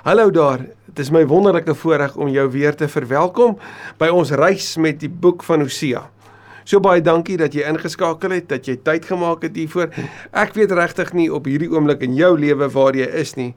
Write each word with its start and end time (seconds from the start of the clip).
Hallo 0.00 0.30
daar. 0.30 0.62
Dit 0.88 0.98
is 0.98 1.10
my 1.12 1.26
wonderlike 1.28 1.74
voorreg 1.76 2.14
om 2.16 2.28
jou 2.32 2.46
weer 2.50 2.72
te 2.72 2.86
verwelkom 2.88 3.58
by 4.00 4.06
ons 4.08 4.30
reis 4.32 4.70
met 4.80 4.96
die 5.02 5.10
boek 5.12 5.44
van 5.44 5.60
Hosea. 5.60 6.06
So 6.64 6.80
baie 6.80 7.00
dankie 7.00 7.36
dat 7.40 7.54
jy 7.56 7.64
ingeskakel 7.68 8.30
het, 8.30 8.48
dat 8.48 8.66
jy 8.68 8.76
tyd 8.84 9.06
gemaak 9.08 9.42
het 9.42 9.56
hiervoor. 9.56 9.90
Ek 10.32 10.54
weet 10.54 10.72
regtig 10.76 11.12
nie 11.16 11.28
op 11.32 11.48
hierdie 11.48 11.70
oomblik 11.72 12.04
in 12.06 12.14
jou 12.18 12.34
lewe 12.38 12.68
waar 12.74 12.96
jy 12.96 13.08
is 13.22 13.34
nie. 13.36 13.54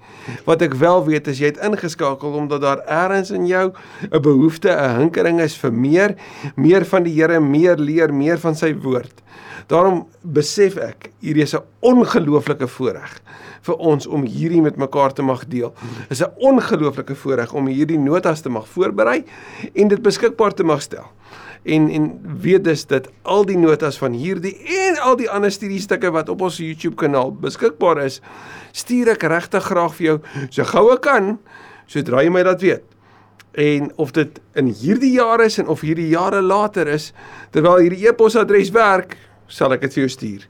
Wat 0.47 0.61
ek 0.61 0.77
wel 0.79 1.03
weet 1.05 1.27
is 1.27 1.39
jy 1.39 1.51
het 1.51 1.61
ingeskakel 1.63 2.37
omdat 2.39 2.63
daar 2.63 2.83
ergens 2.87 3.31
in 3.31 3.45
jou 3.47 3.73
'n 4.11 4.21
behoefte, 4.21 4.69
'n 4.69 4.99
hinkering 4.99 5.39
is 5.41 5.55
vir 5.55 5.71
meer, 5.71 6.15
meer 6.55 6.85
van 6.85 7.03
die 7.03 7.13
Here, 7.13 7.39
meer 7.39 7.77
leer, 7.77 8.13
meer 8.13 8.37
van 8.39 8.55
sy 8.55 8.73
woord. 8.73 9.21
Daarom 9.67 10.07
besef 10.21 10.77
ek 10.77 11.11
hierdie 11.21 11.43
is 11.43 11.55
'n 11.55 11.63
ongelooflike 11.81 12.67
voorreg 12.67 13.21
vir 13.61 13.75
ons 13.75 14.07
om 14.07 14.25
hierdie 14.27 14.61
met 14.61 14.75
mekaar 14.77 15.13
te 15.13 15.21
mag 15.21 15.45
deel. 15.47 15.73
Is 16.09 16.21
'n 16.21 16.31
ongelooflike 16.37 17.15
voorreg 17.15 17.53
om 17.53 17.67
hierdie 17.67 17.99
notas 17.99 18.41
te 18.41 18.49
mag 18.49 18.67
voorberei 18.67 19.23
en 19.73 19.87
dit 19.87 20.01
beskikbaar 20.01 20.53
te 20.53 20.63
mag 20.63 20.81
stel. 20.81 21.07
En 21.63 21.89
en 21.89 22.07
weet 22.41 22.63
dus 22.63 22.85
dat 22.85 23.07
al 23.21 23.45
die 23.47 23.57
notas 23.57 23.97
van 23.97 24.11
hierdie 24.11 24.55
en 24.87 24.97
al 24.99 25.15
die 25.15 25.29
ander 25.29 25.51
studiestukke 25.51 26.11
wat 26.11 26.29
op 26.29 26.41
ons 26.41 26.57
YouTube 26.59 26.95
kanaal 26.99 27.31
beskikbaar 27.31 28.03
is, 28.03 28.19
stuur 28.71 29.13
ek 29.15 29.23
regtig 29.31 29.63
graag 29.63 29.93
vir 29.95 30.05
jou 30.05 30.17
so 30.49 30.65
gou 30.73 30.89
ek 30.95 31.05
kan 31.07 31.37
sodra 31.87 32.23
jy 32.23 32.33
my 32.33 32.43
dat 32.43 32.61
weet. 32.63 32.83
En 33.53 33.91
of 34.01 34.11
dit 34.11 34.39
in 34.57 34.71
hierdie 34.73 35.13
jaar 35.13 35.43
is 35.45 35.59
en 35.61 35.69
of 35.69 35.83
hierdie 35.85 36.09
jare 36.09 36.41
later 36.41 36.89
is, 36.89 37.11
terwyl 37.53 37.83
hierdie 37.83 38.07
e-posadres 38.09 38.73
werk, 38.73 39.15
sal 39.47 39.75
ek 39.75 39.85
dit 39.85 39.93
vir 39.93 40.07
jou 40.07 40.13
stuur. 40.15 40.47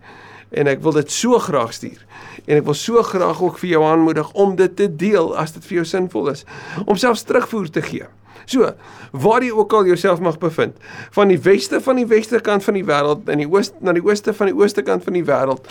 En 0.53 0.69
ek 0.71 0.81
wil 0.85 0.95
dit 0.95 1.11
so 1.11 1.37
graag 1.41 1.73
stuur 1.75 1.99
en 2.43 2.59
ek 2.59 2.65
wil 2.67 2.75
so 2.77 3.03
graag 3.07 3.39
ook 3.41 3.59
vir 3.61 3.69
jou 3.75 3.83
aanmoedig 3.87 4.31
om 4.39 4.55
dit 4.59 4.75
te 4.75 4.89
deel 4.89 5.31
as 5.39 5.53
dit 5.55 5.63
vir 5.69 5.81
jou 5.81 5.85
sinvol 5.87 6.31
is 6.33 6.43
om 6.85 6.99
selfs 6.99 7.23
terugvoer 7.27 7.69
te 7.71 7.83
gee. 7.85 8.07
So, 8.45 8.73
waar 9.11 9.43
jy 9.45 9.51
ook 9.55 9.73
al 9.73 9.87
jouself 9.91 10.19
mag 10.23 10.37
bevind, 10.41 10.77
van 11.15 11.31
die 11.31 11.39
weste 11.39 11.79
van 11.83 11.99
die 12.01 12.07
weste 12.09 12.41
kant 12.43 12.65
van 12.65 12.77
die 12.77 12.85
wêreld 12.87 13.29
in 13.31 13.43
die 13.43 13.49
ooste 13.49 13.79
na 13.83 13.95
die 13.95 14.03
ooste 14.03 14.33
van 14.35 14.51
die 14.51 14.57
ooste 14.57 14.83
kant 14.85 15.05
van 15.05 15.17
die 15.17 15.25
wêreld, 15.27 15.69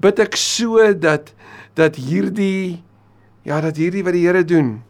bid 0.00 0.20
ek 0.22 0.36
so 0.40 0.92
dat 0.94 1.32
dat 1.78 1.96
hierdie 1.96 2.82
ja, 3.46 3.60
dat 3.60 3.78
hierdie 3.80 4.04
wat 4.04 4.16
die 4.16 4.26
Here 4.26 4.44
doen 4.44 4.80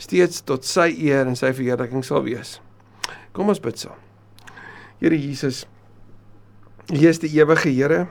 steeds 0.00 0.44
tot 0.46 0.64
sy 0.64 0.88
eer 0.94 1.28
en 1.28 1.36
sy 1.36 1.50
verheerliking 1.52 2.04
sal 2.06 2.22
wees. 2.24 2.58
Kom 3.36 3.50
ons 3.52 3.60
bid 3.62 3.78
saam. 3.78 3.98
Here 5.00 5.16
Jesus, 5.16 5.64
U 6.90 6.96
is 7.06 7.20
die 7.22 7.30
ewige 7.36 7.70
Here. 7.72 8.06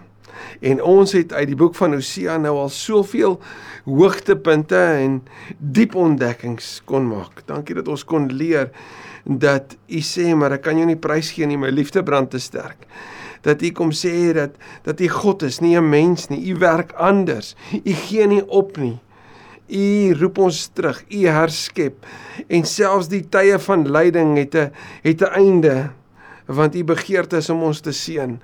En 0.59 0.83
ons 0.83 1.11
het 1.11 1.33
uit 1.33 1.47
die 1.47 1.57
boek 1.59 1.75
van 1.75 1.93
Hosea 1.93 2.37
nou 2.37 2.55
al 2.57 2.69
soveel 2.69 3.39
hoogtepunte 3.85 4.79
en 4.79 5.19
diep 5.57 5.95
ontdekkings 5.95 6.81
kon 6.85 7.07
maak. 7.07 7.43
Dankie 7.45 7.75
dat 7.75 7.87
ons 7.87 8.03
kon 8.03 8.27
leer 8.31 8.69
dat 9.23 9.75
U 9.87 10.01
sê 10.05 10.33
maar 10.35 10.57
ek 10.57 10.65
kan 10.67 10.77
jou 10.77 10.87
nie 10.87 10.99
prys 10.99 11.31
gee 11.35 11.47
nie, 11.47 11.59
my 11.59 11.71
liefde 11.73 12.03
brand 12.03 12.31
te 12.31 12.39
sterk. 12.39 12.87
Dat 13.45 13.61
U 13.63 13.71
kom 13.75 13.91
sê 13.95 14.31
dat 14.35 14.57
dat 14.83 14.99
U 15.01 15.07
God 15.09 15.43
is, 15.43 15.59
nie 15.59 15.77
'n 15.77 15.89
mens 15.89 16.29
nie. 16.29 16.51
U 16.51 16.59
werk 16.59 16.91
anders. 16.93 17.55
U 17.73 17.93
gee 17.93 18.27
nie 18.27 18.45
op 18.47 18.77
nie. 18.77 18.99
U 19.69 20.13
roep 20.13 20.37
ons 20.37 20.67
terug. 20.73 21.03
U 21.09 21.27
herskep. 21.27 22.05
En 22.47 22.65
selfs 22.65 23.07
die 23.07 23.29
tye 23.29 23.59
van 23.59 23.91
lyding 23.91 24.37
het 24.37 24.55
'n 24.55 24.71
het 25.03 25.21
'n 25.21 25.33
einde 25.33 25.89
want 26.49 26.75
u 26.75 26.83
begeerte 26.83 27.37
is 27.37 27.49
om 27.49 27.61
ons 27.63 27.79
te 27.79 27.91
seën 27.91 28.39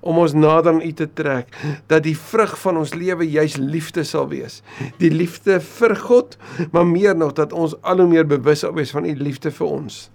om 0.00 0.18
ons 0.20 0.32
nader 0.32 0.72
aan 0.72 0.84
U 0.84 0.92
te 0.96 1.06
trek 1.12 1.52
dat 1.90 2.04
die 2.06 2.16
vrug 2.16 2.54
van 2.62 2.80
ons 2.80 2.94
lewe 2.96 3.26
juis 3.28 3.56
liefde 3.60 4.04
sal 4.08 4.28
wees. 4.30 4.60
Die 5.00 5.12
liefde 5.12 5.60
vir 5.60 5.94
God, 6.00 6.38
maar 6.72 6.88
meer 6.88 7.16
nog 7.16 7.36
dat 7.36 7.52
ons 7.52 7.76
al 7.82 8.00
hoe 8.02 8.08
meer 8.08 8.26
bewus 8.28 8.64
sal 8.64 8.74
wees 8.76 8.94
van 8.94 9.08
U 9.08 9.14
liefde 9.18 9.52
vir 9.52 9.68
ons. 9.68 10.08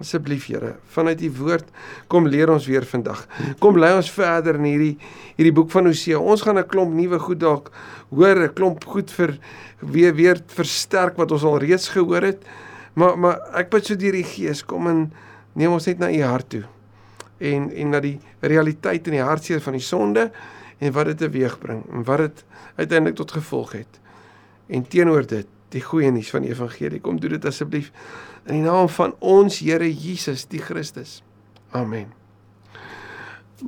Asseblief 0.00 0.48
Here, 0.50 0.74
vanuit 0.90 1.20
U 1.22 1.30
woord 1.38 1.68
kom 2.10 2.26
leer 2.26 2.50
ons 2.50 2.66
weer 2.66 2.86
vandag. 2.88 3.26
Kom 3.62 3.78
lei 3.78 3.92
ons 3.94 4.10
verder 4.10 4.58
in 4.58 4.66
hierdie 4.66 4.94
hierdie 5.36 5.54
boek 5.54 5.70
van 5.74 5.86
Hosea. 5.86 6.18
Ons 6.18 6.42
gaan 6.42 6.58
'n 6.58 6.66
klomp 6.66 6.94
nuwe 6.94 7.18
goed 7.18 7.40
dalk 7.40 7.70
hoor, 8.10 8.36
'n 8.48 8.54
klomp 8.54 8.84
goed 8.84 9.10
vir 9.10 9.38
weer 9.80 10.14
weer 10.14 10.40
versterk 10.46 11.16
wat 11.16 11.30
ons 11.30 11.44
al 11.44 11.58
reeds 11.58 11.88
gehoor 11.88 12.22
het. 12.22 12.42
Maar 12.94 13.18
maar 13.18 13.38
ek 13.54 13.70
bid 13.70 13.86
so 13.86 13.94
deur 13.94 14.12
die 14.12 14.24
Gees 14.24 14.64
kom 14.64 14.86
en 14.88 15.12
neem 15.54 15.72
ons 15.72 15.86
net 15.86 15.98
na 15.98 16.10
U 16.10 16.22
hart 16.22 16.48
toe 16.48 16.73
en 17.38 17.70
en 17.72 17.94
na 17.94 18.00
die 18.00 18.18
realiteit 18.40 19.06
in 19.06 19.18
die 19.18 19.24
hartseer 19.24 19.62
van 19.64 19.76
die 19.76 19.84
sonde 19.84 20.30
en 20.78 20.92
wat 20.92 21.06
dit 21.12 21.18
teweegbring 21.18 21.84
en 21.92 22.04
wat 22.04 22.18
dit 22.18 22.44
uiteindelik 22.76 23.16
tot 23.16 23.32
gevolg 23.32 23.72
het. 23.72 24.00
En 24.66 24.86
teenoor 24.88 25.26
dit, 25.26 25.46
die 25.68 25.82
goeie 25.82 26.10
nuus 26.10 26.30
van 26.30 26.44
die 26.46 26.50
evangelie, 26.50 27.00
kom 27.00 27.20
doen 27.20 27.36
dit 27.36 27.44
asseblief 27.44 27.90
in 28.44 28.60
die 28.60 28.66
naam 28.66 28.88
van 28.92 29.14
ons 29.18 29.58
Here 29.64 29.88
Jesus, 29.88 30.44
die 30.46 30.60
Christus. 30.60 31.22
Amen. 31.70 32.12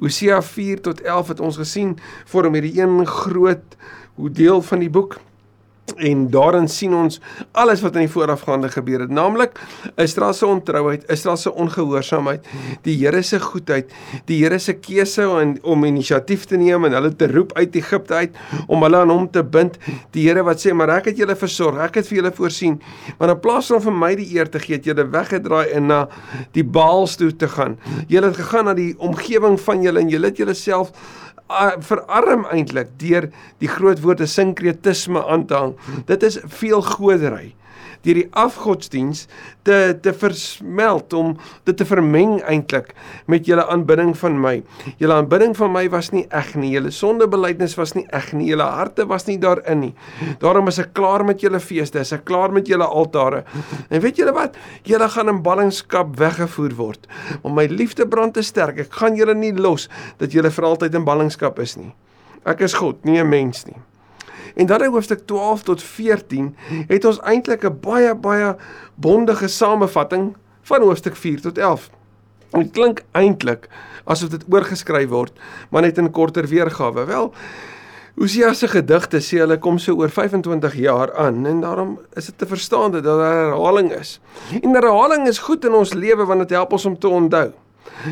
Hosea 0.01 0.43
4 0.43 0.81
tot 0.85 1.01
11 1.01 1.29
het 1.29 1.41
ons 1.41 1.57
gesien 1.57 1.97
vorm 2.29 2.59
hierdie 2.59 2.81
een 2.81 3.07
groot 3.07 3.77
hoe 4.17 4.31
deel 4.31 4.63
van 4.63 4.83
die 4.85 4.91
boek 4.93 5.19
En 5.95 6.31
daarin 6.31 6.67
sien 6.69 6.95
ons 6.95 7.21
alles 7.53 7.81
wat 7.85 7.95
in 7.95 8.05
die 8.05 8.11
voorafgaande 8.11 8.69
gebeur 8.75 9.05
het, 9.05 9.13
naamlik 9.15 9.61
Israel 10.03 10.35
se 10.35 10.47
ontrouheid, 10.47 11.05
Israel 11.13 11.37
se 11.39 11.53
ongehoorsaamheid, 11.53 12.47
die 12.83 12.97
Here 12.99 13.23
se 13.23 13.39
goedheid, 13.41 13.93
die 14.27 14.41
Here 14.43 14.59
se 14.59 14.75
keuse 14.75 15.29
om, 15.29 15.55
om 15.63 15.85
inisiatief 15.87 16.45
te 16.51 16.59
neem 16.59 16.89
en 16.89 16.97
hulle 16.99 17.13
te 17.17 17.31
roep 17.31 17.55
uit 17.57 17.79
Egipte 17.79 18.15
uit 18.15 18.41
om 18.67 18.83
hulle 18.83 19.03
aan 19.05 19.13
hom 19.15 19.29
te 19.31 19.45
bind. 19.45 19.79
Die 20.17 20.27
Here 20.27 20.43
wat 20.43 20.61
sê, 20.65 20.75
"Maar 20.75 20.97
ek 20.99 21.13
het 21.13 21.17
julle 21.17 21.37
versorg, 21.37 21.79
ek 21.79 21.95
het 21.95 22.09
vir 22.09 22.17
julle 22.17 22.33
voorsien." 22.33 22.81
Maar 23.19 23.31
in 23.31 23.41
plaas 23.41 23.67
van 23.67 23.83
vir 23.83 23.93
my 23.93 24.15
die 24.15 24.35
eer 24.35 24.51
te 24.51 24.59
gee, 24.59 24.77
het 24.77 24.85
julle 24.85 25.07
weggedraai 25.11 25.71
en 25.71 25.87
na 25.87 26.09
die 26.53 26.65
Baals 26.65 27.17
toe 27.17 27.37
te 27.37 27.49
gaan. 27.49 27.79
Julle 28.09 28.27
het 28.27 28.37
gegaan 28.37 28.65
na 28.65 28.75
die 28.75 28.95
omgewing 28.99 29.61
van 29.61 29.83
julle 29.83 30.01
en 30.01 30.09
julle 30.09 30.27
het 30.27 30.37
julleself 30.37 30.91
verarm 31.79 32.47
eintlik 32.51 32.89
deur 33.01 33.31
die 33.63 33.69
groot 33.71 34.01
woorde 34.03 34.27
sinkretisme 34.27 35.23
aan 35.27 35.47
te 35.47 35.55
hang. 35.55 35.77
Dit 36.07 36.23
is 36.27 36.41
veel 36.61 36.83
godery 36.83 37.55
deur 38.07 38.21
die 38.21 38.29
afgodsdiens 38.39 39.27
te 39.67 39.77
te 40.03 40.13
versmelt 40.15 41.13
om 41.17 41.35
dit 41.67 41.77
te 41.77 41.87
vermeng 41.89 42.39
eintlik 42.47 42.93
met 43.31 43.47
julle 43.49 43.65
aanbidding 43.73 44.15
van 44.19 44.39
my. 44.41 44.55
Julle 45.01 45.19
aanbidding 45.19 45.57
van 45.59 45.73
my 45.75 45.85
was 45.93 46.13
nie 46.15 46.25
eg 46.31 46.55
nie. 46.59 46.71
Julle 46.75 46.93
sondebelydenis 46.95 47.77
was 47.79 47.97
nie 47.99 48.07
eg 48.15 48.31
nie. 48.37 48.49
Julle 48.53 48.69
harte 48.77 49.07
was 49.11 49.27
nie 49.27 49.39
daarin 49.43 49.83
nie. 49.83 49.93
Daarom 50.43 50.71
is 50.71 50.81
ek 50.83 50.95
klaar 50.97 51.25
met 51.27 51.43
julle 51.43 51.61
feeste. 51.63 52.01
Is 52.03 52.15
ek 52.15 52.27
klaar 52.29 52.55
met 52.55 52.71
julle 52.71 52.87
altare. 52.87 53.45
En 53.91 54.03
weet 54.05 54.23
julle 54.23 54.35
wat? 54.37 54.57
Julle 54.87 55.09
gaan 55.13 55.33
in 55.33 55.43
ballingskap 55.43 56.15
weggevoer 56.21 56.77
word. 56.79 57.11
Maar 57.43 57.59
my 57.61 57.67
liefde 57.73 58.07
brand 58.09 58.37
te 58.37 58.45
sterk. 58.47 58.87
Ek 58.87 59.01
gaan 59.03 59.19
julle 59.19 59.35
nie 59.35 59.55
los 59.57 59.89
dat 60.21 60.33
julle 60.33 60.53
vir 60.53 60.71
altyd 60.71 60.95
in 60.95 61.07
ballingskap 61.07 61.59
is 61.63 61.77
nie. 61.81 61.93
Ek 62.47 62.63
is 62.63 62.77
God, 62.79 63.05
nie 63.05 63.19
'n 63.19 63.29
mens 63.29 63.67
nie. 63.67 63.77
En 64.57 64.67
dan 64.67 64.83
in 64.83 64.91
hoofstuk 64.91 65.27
12 65.27 65.63
tot 65.63 65.83
14 65.83 66.57
het 66.89 67.05
ons 67.05 67.21
eintlik 67.21 67.65
'n 67.65 67.79
baie 67.81 68.15
baie 68.15 68.57
bondige 68.95 69.49
samevatting 69.49 70.37
van 70.63 70.83
hoofstuk 70.83 71.17
4 71.17 71.41
tot 71.41 71.59
11. 71.59 71.91
Dit 72.51 72.71
klink 72.71 73.05
eintlik 73.13 73.69
asof 74.05 74.29
dit 74.29 74.45
oorgeskryf 74.49 75.09
word, 75.09 75.33
maar 75.71 75.83
net 75.83 75.99
in 75.99 76.11
korter 76.11 76.47
weergawe. 76.47 77.05
Wel, 77.05 77.33
Hosea 78.17 78.55
se 78.57 78.69
gedigte 78.69 79.19
sê 79.21 79.43
hulle 79.43 79.59
kom 79.61 79.77
so 79.79 79.93
oor 80.01 80.09
25 80.09 80.75
jaar 80.81 81.11
aan 81.21 81.43
en 81.47 81.61
daarom 81.61 81.99
is 82.17 82.31
dit 82.31 82.39
te 82.39 82.47
verstaan 82.47 82.95
dat 82.95 83.05
daar 83.05 83.21
herhaling 83.21 83.93
is. 83.93 84.21
En 84.63 84.73
herhaling 84.73 85.27
is 85.29 85.39
goed 85.39 85.65
in 85.65 85.73
ons 85.77 85.93
lewe 85.93 86.25
want 86.25 86.41
dit 86.41 86.51
help 86.57 86.73
ons 86.73 86.85
om 86.85 86.99
te 86.99 87.09
onthou. 87.09 87.51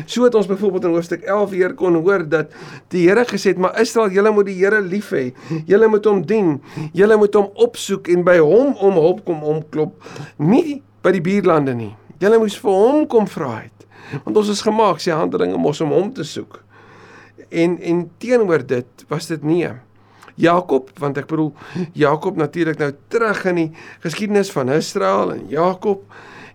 So 0.05 0.23
het 0.23 0.35
ons 0.35 0.47
byvoorbeeld 0.49 0.83
in 0.83 0.95
hoofstuk 0.97 1.21
11 1.23 1.49
weer 1.49 1.73
kon 1.73 1.95
hoor 1.95 2.25
dat 2.29 2.51
die 2.93 3.05
Here 3.07 3.25
gesê 3.25 3.53
het, 3.53 3.61
maar 3.61 3.79
Israel, 3.81 4.09
julle 4.09 4.31
moet 4.31 4.49
die 4.49 4.57
Here 4.57 4.81
lief 4.81 5.11
hê. 5.15 5.29
Julle 5.65 5.87
moet 5.87 6.05
hom 6.05 6.25
dien. 6.25 6.57
Julle 6.93 7.17
moet 7.17 7.33
hom 7.33 7.49
opsoek 7.67 8.09
en 8.13 8.25
by 8.27 8.37
hom 8.41 8.75
om 8.75 8.99
hulp 8.99 9.23
kom 9.25 9.43
omklop, 9.43 9.95
nie 10.37 10.81
by 11.05 11.13
die 11.15 11.23
buurlande 11.23 11.75
nie. 11.77 11.93
Julle 12.21 12.39
moes 12.41 12.57
vir 12.59 12.77
hom 12.83 13.07
kom 13.11 13.27
vra 13.29 13.57
het. 13.63 13.87
Want 14.23 14.37
ons 14.37 14.51
is 14.53 14.63
gemaak 14.65 15.01
sy 15.03 15.15
handelinge 15.15 15.57
mos 15.59 15.81
om 15.83 15.93
hom 15.95 16.11
te 16.13 16.25
soek. 16.27 16.61
En 17.49 17.77
en 17.81 18.05
teenoor 18.21 18.65
dit 18.67 19.05
was 19.09 19.27
dit 19.31 19.43
nee. 19.43 19.71
Jakob, 20.35 20.89
want 20.99 21.17
ek 21.17 21.29
bedoel 21.31 21.53
Jakob 21.95 22.35
natuurlik 22.35 22.79
nou 22.81 22.89
terug 23.11 23.45
in 23.51 23.59
die 23.61 23.69
geskiedenis 24.03 24.51
van 24.51 24.73
Israel 24.75 25.31
en 25.31 25.45
Jakob 25.51 26.03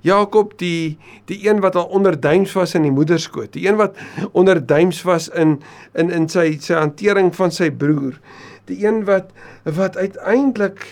Jakob 0.01 0.57
die 0.59 0.99
die 1.29 1.41
een 1.49 1.61
wat 1.61 1.77
al 1.77 1.85
onder 1.85 2.21
duims 2.21 2.53
was 2.53 2.75
in 2.75 2.83
die 2.83 2.95
moederskoot, 2.95 3.53
die 3.53 3.67
een 3.69 3.77
wat 3.77 3.97
onder 4.33 4.67
duims 4.67 5.03
was 5.03 5.29
in 5.29 5.61
in 5.95 6.11
in 6.11 6.29
sy 6.29 6.57
sy 6.61 6.75
hantering 6.75 7.35
van 7.37 7.53
sy 7.53 7.71
broer, 7.71 8.17
die 8.65 8.81
een 8.87 9.05
wat 9.05 9.33
wat 9.65 9.97
uiteindelik 9.97 10.87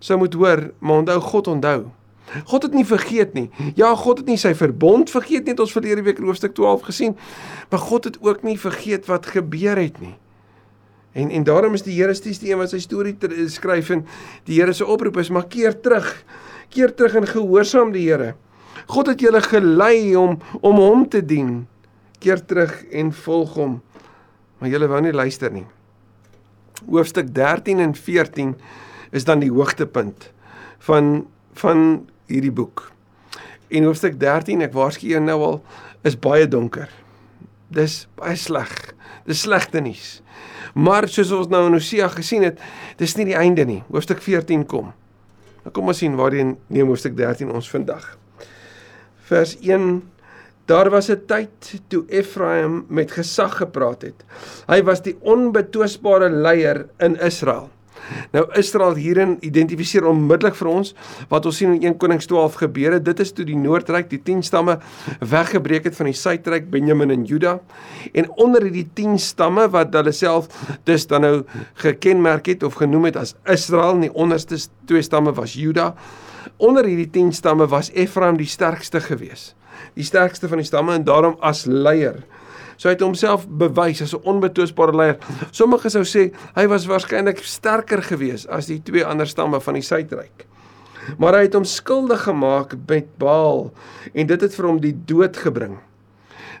sou 0.00 0.18
moet 0.18 0.34
hoor, 0.34 0.70
maar 0.78 1.04
onthou 1.04 1.20
God 1.20 1.46
onthou. 1.46 1.80
God 2.44 2.62
het 2.62 2.74
nie 2.74 2.86
vergeet 2.86 3.32
nie. 3.34 3.48
Ja, 3.74 3.90
God 3.98 4.22
het 4.22 4.28
nie 4.30 4.38
sy 4.38 4.54
verbond 4.54 5.10
vergeet 5.10 5.44
nie, 5.44 5.54
het 5.56 5.62
ons 5.62 5.74
verlede 5.74 6.04
week 6.06 6.20
in 6.22 6.28
hoofstuk 6.30 6.54
12 6.54 6.86
gesien, 6.88 7.16
maar 7.70 7.82
God 7.82 8.06
het 8.06 8.18
ook 8.22 8.44
nie 8.46 8.58
vergeet 8.58 9.08
wat 9.10 9.26
gebeur 9.34 9.76
het 9.76 9.98
nie. 10.00 10.14
En 11.12 11.30
en 11.30 11.44
daarom 11.44 11.74
is 11.74 11.82
die 11.82 11.96
Here 11.98 12.14
steeds 12.14 12.38
die 12.38 12.52
een 12.52 12.60
wat 12.60 12.70
sy 12.70 12.78
storie 12.78 13.16
skryf 13.50 13.90
en 13.90 14.04
die 14.46 14.60
Here 14.60 14.72
se 14.72 14.86
oproep 14.86 15.18
is 15.18 15.30
maar 15.34 15.48
keer 15.50 15.74
terug. 15.82 16.06
Keer 16.70 16.94
terug 16.94 17.18
en 17.20 17.26
gehoorsaam 17.26 17.92
die 17.94 18.06
Here. 18.08 18.34
God 18.90 19.10
het 19.12 19.22
julle 19.22 19.42
gelei 19.42 20.16
om 20.16 20.38
om 20.60 20.78
hom 20.80 21.08
te 21.08 21.22
dien. 21.24 21.66
Keer 22.18 22.42
terug 22.46 22.84
en 22.90 23.12
volg 23.12 23.54
hom. 23.58 23.80
Maar 24.58 24.72
julle 24.72 24.88
wou 24.90 25.00
nie 25.02 25.14
luister 25.14 25.52
nie. 25.52 25.66
Hoofstuk 26.86 27.34
13 27.34 27.80
en 27.80 27.94
14 27.94 28.54
is 29.10 29.26
dan 29.26 29.42
die 29.42 29.52
hoogtepunt 29.52 30.30
van 30.86 31.26
van 31.60 32.06
hierdie 32.30 32.54
boek. 32.54 32.86
En 33.70 33.84
hoofstuk 33.84 34.16
13, 34.20 34.62
ek 34.66 34.74
waarsku 34.74 35.10
jou 35.10 35.20
nou 35.22 35.38
al, 35.46 35.58
is 36.06 36.16
baie 36.18 36.46
donker. 36.48 36.88
Dis 37.70 38.06
baie 38.18 38.38
sleg. 38.38 38.70
Dis 39.28 39.44
slegte 39.44 39.82
nuus. 39.82 40.20
Maar 40.74 41.08
soos 41.10 41.30
ons 41.34 41.50
nou 41.50 41.64
in 41.68 41.76
Hosea 41.76 42.08
gesien 42.14 42.46
het, 42.46 42.58
dis 42.98 43.14
nie 43.18 43.28
die 43.30 43.38
einde 43.38 43.66
nie. 43.66 43.80
Hoofstuk 43.90 44.22
14 44.24 44.64
kom. 44.70 44.92
Nou 45.64 45.72
kom 45.72 45.88
ons 45.92 45.98
sien 45.98 46.16
waarheen 46.16 46.56
neem 46.66 46.86
hoofstuk 46.86 47.16
13 47.16 47.50
ons 47.50 47.70
vandag. 47.70 48.16
Vers 49.30 49.56
1 49.60 50.02
Daar 50.70 50.90
was 50.90 51.10
'n 51.10 51.22
tyd 51.26 51.80
toe 51.88 52.04
Ephraim 52.08 52.84
met 52.88 53.10
gesag 53.10 53.56
gepraat 53.56 54.02
het. 54.02 54.24
Hy 54.66 54.82
was 54.82 55.02
die 55.02 55.16
onbetwisbare 55.20 56.30
leier 56.30 56.86
in 56.98 57.16
Israel. 57.18 57.70
Nou 58.34 58.44
Israel 58.58 58.94
hierin 58.98 59.36
identifiseer 59.46 60.06
onmiddellik 60.08 60.56
vir 60.58 60.70
ons 60.70 60.94
wat 61.30 61.46
ons 61.46 61.60
sien 61.60 61.74
in 61.76 61.92
1 61.92 61.98
Konings 62.02 62.28
12 62.30 62.58
gebeur 62.62 62.96
het. 62.96 63.04
Dit 63.04 63.20
is 63.20 63.32
toe 63.36 63.46
die 63.48 63.58
Noordryk, 63.58 64.10
die 64.10 64.22
10 64.26 64.42
stamme 64.46 64.78
weggebreek 65.20 65.88
het 65.90 65.96
van 65.98 66.10
die 66.10 66.16
Suidryk, 66.16 66.70
Benjamin 66.70 67.14
en 67.14 67.24
Juda. 67.28 67.58
En 68.12 68.30
onder 68.40 68.66
hierdie 68.68 68.88
10 68.94 69.18
stamme 69.18 69.68
wat 69.70 69.94
hulle 69.94 70.12
self 70.16 70.50
dus 70.88 71.06
dan 71.10 71.26
nou 71.26 71.36
gekenmerk 71.82 72.50
het 72.52 72.66
of 72.66 72.78
genoem 72.80 73.10
het 73.10 73.20
as 73.20 73.34
Israel, 73.50 73.98
die 74.00 74.12
onderste 74.14 74.58
twee 74.88 75.02
stamme 75.02 75.34
was 75.36 75.54
Juda. 75.58 75.94
Onder 76.56 76.86
hierdie 76.88 77.10
10 77.10 77.32
stamme 77.36 77.68
was 77.68 77.90
Ephraim 77.92 78.38
die 78.40 78.48
sterkste 78.48 79.00
geweest. 79.00 79.54
Die 79.96 80.04
sterkste 80.04 80.48
van 80.48 80.60
die 80.60 80.68
stamme 80.68 80.94
en 80.94 81.04
daarom 81.04 81.36
as 81.40 81.64
leier 81.66 82.22
So 82.80 82.88
hy 82.88 82.94
het 82.94 83.02
homself 83.04 83.44
bewys 83.44 84.00
as 84.00 84.14
'n 84.16 84.24
onbetwisbare 84.24 84.96
leier. 84.96 85.18
Sommige 85.52 85.90
sou 85.90 86.04
sê 86.04 86.32
hy 86.56 86.66
was 86.66 86.86
waarskynlik 86.86 87.44
sterker 87.44 88.02
geweest 88.02 88.48
as 88.48 88.66
die 88.66 88.80
twee 88.82 89.04
ander 89.04 89.26
stamme 89.26 89.60
van 89.60 89.74
die 89.74 89.82
Suidryk. 89.82 90.46
Maar 91.18 91.34
hy 91.34 91.42
het 91.42 91.54
hom 91.54 91.64
skuldig 91.64 92.22
gemaak 92.22 92.74
met 92.86 93.18
Baal 93.18 93.72
en 94.14 94.26
dit 94.26 94.40
het 94.40 94.54
vir 94.54 94.66
hom 94.66 94.80
die 94.80 94.96
dood 95.04 95.36
gebring. 95.36 95.78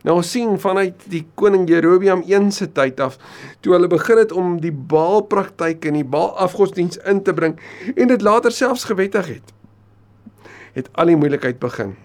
Nou 0.04 0.16
ons 0.16 0.30
sien 0.30 0.58
vanuit 0.58 0.94
die 1.08 1.26
koning 1.34 1.68
Jerobeam 1.68 2.22
1 2.26 2.52
se 2.52 2.72
tyd 2.72 3.00
af 3.00 3.18
toe 3.60 3.72
hulle 3.72 3.88
begin 3.88 4.18
het 4.18 4.32
om 4.32 4.60
die 4.60 4.72
Baal 4.72 5.22
praktyk 5.22 5.84
en 5.84 5.94
die 5.94 6.04
Baal 6.04 6.36
afgodsdiens 6.36 6.96
in 6.96 7.22
te 7.22 7.32
bring 7.32 7.58
en 7.96 8.08
dit 8.08 8.22
later 8.22 8.52
selfs 8.52 8.84
gewettig 8.84 9.26
het. 9.26 9.52
Het 10.72 10.88
al 10.92 11.06
die 11.06 11.16
moeilikheid 11.16 11.58
begin. 11.58 11.96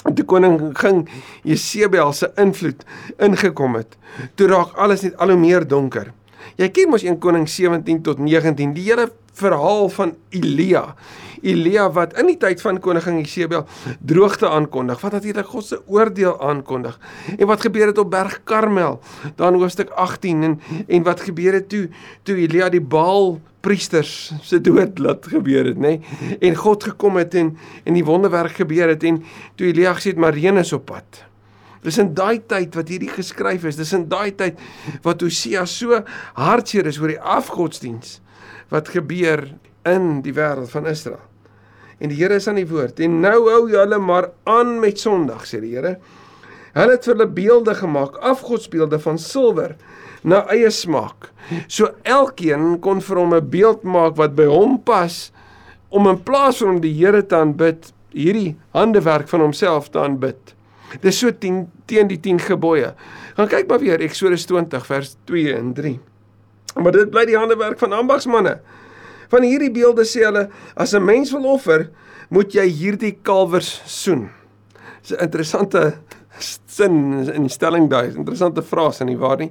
Toe 0.00 0.24
koning 0.24 0.70
ging 0.78 1.02
Jesebel 1.44 2.12
se 2.16 2.30
invloed 2.40 2.84
ingekom 3.20 3.74
het, 3.74 3.96
toe 4.34 4.48
raak 4.48 4.72
alles 4.80 5.04
net 5.04 5.16
al 5.20 5.34
hoe 5.34 5.40
meer 5.40 5.66
donker. 5.68 6.12
Jy 6.56 6.68
ken 6.74 6.90
mos 6.92 7.04
1 7.06 7.18
Koning 7.18 7.48
17 7.48 8.02
tot 8.02 8.18
19, 8.18 8.74
die 8.76 8.88
hele 8.90 9.10
verhaal 9.40 9.88
van 9.88 10.14
Elia. 10.28 10.94
Elia 11.42 11.86
wat 11.96 12.16
in 12.20 12.28
die 12.28 12.36
tyd 12.40 12.60
van 12.60 12.80
koningin 12.84 13.22
Jesebel 13.22 13.64
droogte 14.04 14.48
aankondig, 14.48 15.00
wat 15.00 15.16
natuurlik 15.16 15.48
God 15.48 15.66
se 15.66 15.78
oordeel 15.88 16.34
aankondig. 16.50 16.98
En 17.38 17.46
wat 17.48 17.64
gebeur 17.64 17.92
het 17.92 17.98
op 17.98 18.10
Berg 18.10 18.40
Karmel, 18.44 19.00
dan 19.40 19.56
hoofstuk 19.60 19.90
18 19.96 20.42
en 20.42 20.58
en 20.86 21.06
wat 21.06 21.24
gebeur 21.24 21.56
het 21.56 21.68
toe 21.68 21.88
toe 22.22 22.36
Elia 22.36 22.68
die 22.68 22.80
Baal 22.80 23.38
priesters 23.60 24.32
se 24.42 24.60
dood 24.60 24.98
laat 24.98 25.26
gebeur 25.28 25.64
het, 25.72 25.80
nê? 25.80 25.96
Nee? 26.00 26.36
En 26.40 26.54
God 26.56 26.84
gekom 26.84 27.16
het 27.16 27.34
en 27.34 27.56
en 27.84 27.96
die 27.96 28.04
wonderwerk 28.04 28.60
gebeur 28.60 28.88
het 28.88 29.04
en 29.04 29.22
toe 29.54 29.72
Elia 29.72 29.94
gesê 29.96 30.12
het 30.12 30.20
maar 30.20 30.36
reën 30.36 30.56
is 30.56 30.72
op 30.72 30.84
pad. 30.92 31.29
Dis 31.84 31.98
in 31.98 32.12
daai 32.14 32.42
tyd 32.44 32.76
wat 32.76 32.90
hierdie 32.92 33.12
geskryf 33.12 33.64
is. 33.64 33.78
Dis 33.80 33.94
in 33.96 34.08
daai 34.10 34.30
tyd 34.36 34.60
wat 35.04 35.22
Hosea 35.24 35.64
so 35.66 36.02
hartseer 36.36 36.90
is 36.90 37.00
oor 37.00 37.14
die 37.14 37.20
afgodsdiens 37.20 38.18
wat 38.70 38.92
gebeur 38.92 39.46
in 39.88 40.20
die 40.24 40.34
wêreld 40.36 40.70
van 40.70 40.86
Israel. 40.90 41.22
En 42.00 42.12
die 42.12 42.20
Here 42.20 42.38
is 42.40 42.48
aan 42.48 42.60
die 42.60 42.68
woord. 42.68 43.00
En 43.00 43.20
nou 43.20 43.36
hou 43.48 43.64
julle 43.72 43.98
maar 44.00 44.30
aan 44.48 44.78
met 44.80 45.00
Sondag, 45.00 45.44
sê 45.48 45.60
die 45.60 45.74
Here. 45.74 45.96
Hulle 46.76 46.94
het 46.94 47.04
vir 47.04 47.16
hulle 47.16 47.26
beelde 47.34 47.74
gemaak, 47.74 48.20
afgodsbeelde 48.24 49.00
van 49.02 49.18
silwer 49.18 49.74
na 50.22 50.44
eie 50.52 50.70
smaak. 50.70 51.30
So 51.66 51.90
elkeen 52.04 52.78
kon 52.84 53.00
vir 53.00 53.18
hom 53.18 53.34
'n 53.34 53.50
beeld 53.50 53.82
maak 53.82 54.16
wat 54.16 54.36
by 54.36 54.46
hom 54.46 54.78
pas 54.78 55.32
om 55.90 56.06
in 56.06 56.22
plaas 56.22 56.58
van 56.58 56.76
om 56.76 56.80
die 56.80 56.94
Here 56.94 57.26
te 57.26 57.36
aanbid, 57.36 57.92
hierdie 58.12 58.56
handewerk 58.72 59.28
van 59.28 59.40
homself 59.40 59.90
te 59.90 59.98
aanbid. 59.98 60.54
Dis 61.00 61.18
so 61.18 61.30
10 61.30 61.68
teen 61.86 62.08
die 62.10 62.20
10 62.20 62.40
gebooie. 62.40 62.94
Gaan 63.36 63.48
kyk 63.48 63.68
maar 63.68 63.82
weer 63.82 64.00
Eksodus 64.00 64.46
20 64.50 64.86
vers 64.86 65.16
2 65.30 65.54
en 65.54 65.72
3. 65.74 65.98
Maar 66.82 66.92
dit 66.92 67.10
bly 67.10 67.24
die 67.30 67.38
handewerk 67.38 67.78
van 67.78 67.92
ambagsmanne. 67.92 68.58
Van 69.30 69.46
hierdie 69.46 69.70
beelde 69.70 70.04
sê 70.04 70.24
hulle 70.26 70.48
as 70.74 70.94
'n 70.94 71.04
mens 71.04 71.30
wil 71.30 71.44
offer, 71.44 71.90
moet 72.30 72.52
jy 72.52 72.66
hierdie 72.66 73.18
kalwers 73.22 73.82
soen. 73.86 74.30
Dis 75.02 75.12
'n 75.12 75.22
interessante 75.22 75.94
sin 76.66 77.28
in 77.34 77.48
stelling 77.48 77.88
daai, 77.90 78.14
interessante 78.14 78.62
frase 78.62 79.04
nie 79.04 79.18
waar 79.18 79.38
nie. 79.38 79.50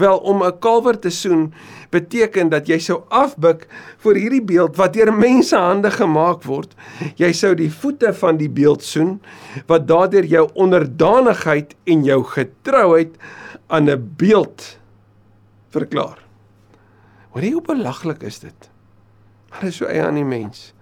Wel 0.00 0.18
om 0.18 0.42
'n 0.42 0.58
kalwer 0.58 0.98
te 0.98 1.10
soen 1.10 1.52
beteken 1.90 2.48
dat 2.48 2.68
jy 2.68 2.78
sou 2.78 3.02
afbuk 3.08 3.66
vir 3.98 4.14
hierdie 4.14 4.44
beeld 4.44 4.76
wat 4.76 4.94
deur 4.94 5.12
mense 5.12 5.56
hande 5.56 5.90
gemaak 5.90 6.42
word. 6.42 6.74
Jy 7.16 7.32
sou 7.32 7.54
die 7.54 7.70
voete 7.70 8.14
van 8.14 8.36
die 8.36 8.48
beeld 8.48 8.82
soen 8.82 9.20
wat 9.66 9.86
daardeur 9.88 10.24
jou 10.24 10.48
onderdanigheid 10.54 11.74
en 11.84 12.04
jou 12.04 12.22
getrouheid 12.24 13.16
aan 13.68 13.90
'n 13.90 14.14
beeld 14.16 14.78
verklaar. 15.70 16.18
Hoor 17.30 17.42
jy 17.42 17.52
hoe 17.52 17.62
belaglik 17.62 18.22
is 18.22 18.38
dit? 18.38 18.70
Maar 19.50 19.60
dit 19.60 19.68
is 19.68 19.76
so 19.76 19.86
eie 19.86 20.02
aan 20.02 20.18
die 20.18 20.24
mens. 20.24 20.72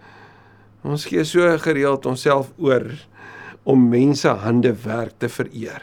Ons 0.85 1.05
gee 1.05 1.25
so 1.25 1.59
gereeld 1.59 2.07
onsself 2.07 2.53
oor 2.57 2.87
om 3.69 3.89
mense 3.89 4.29
hande 4.29 4.73
werk 4.85 5.19
te 5.19 5.29
vereer. 5.29 5.83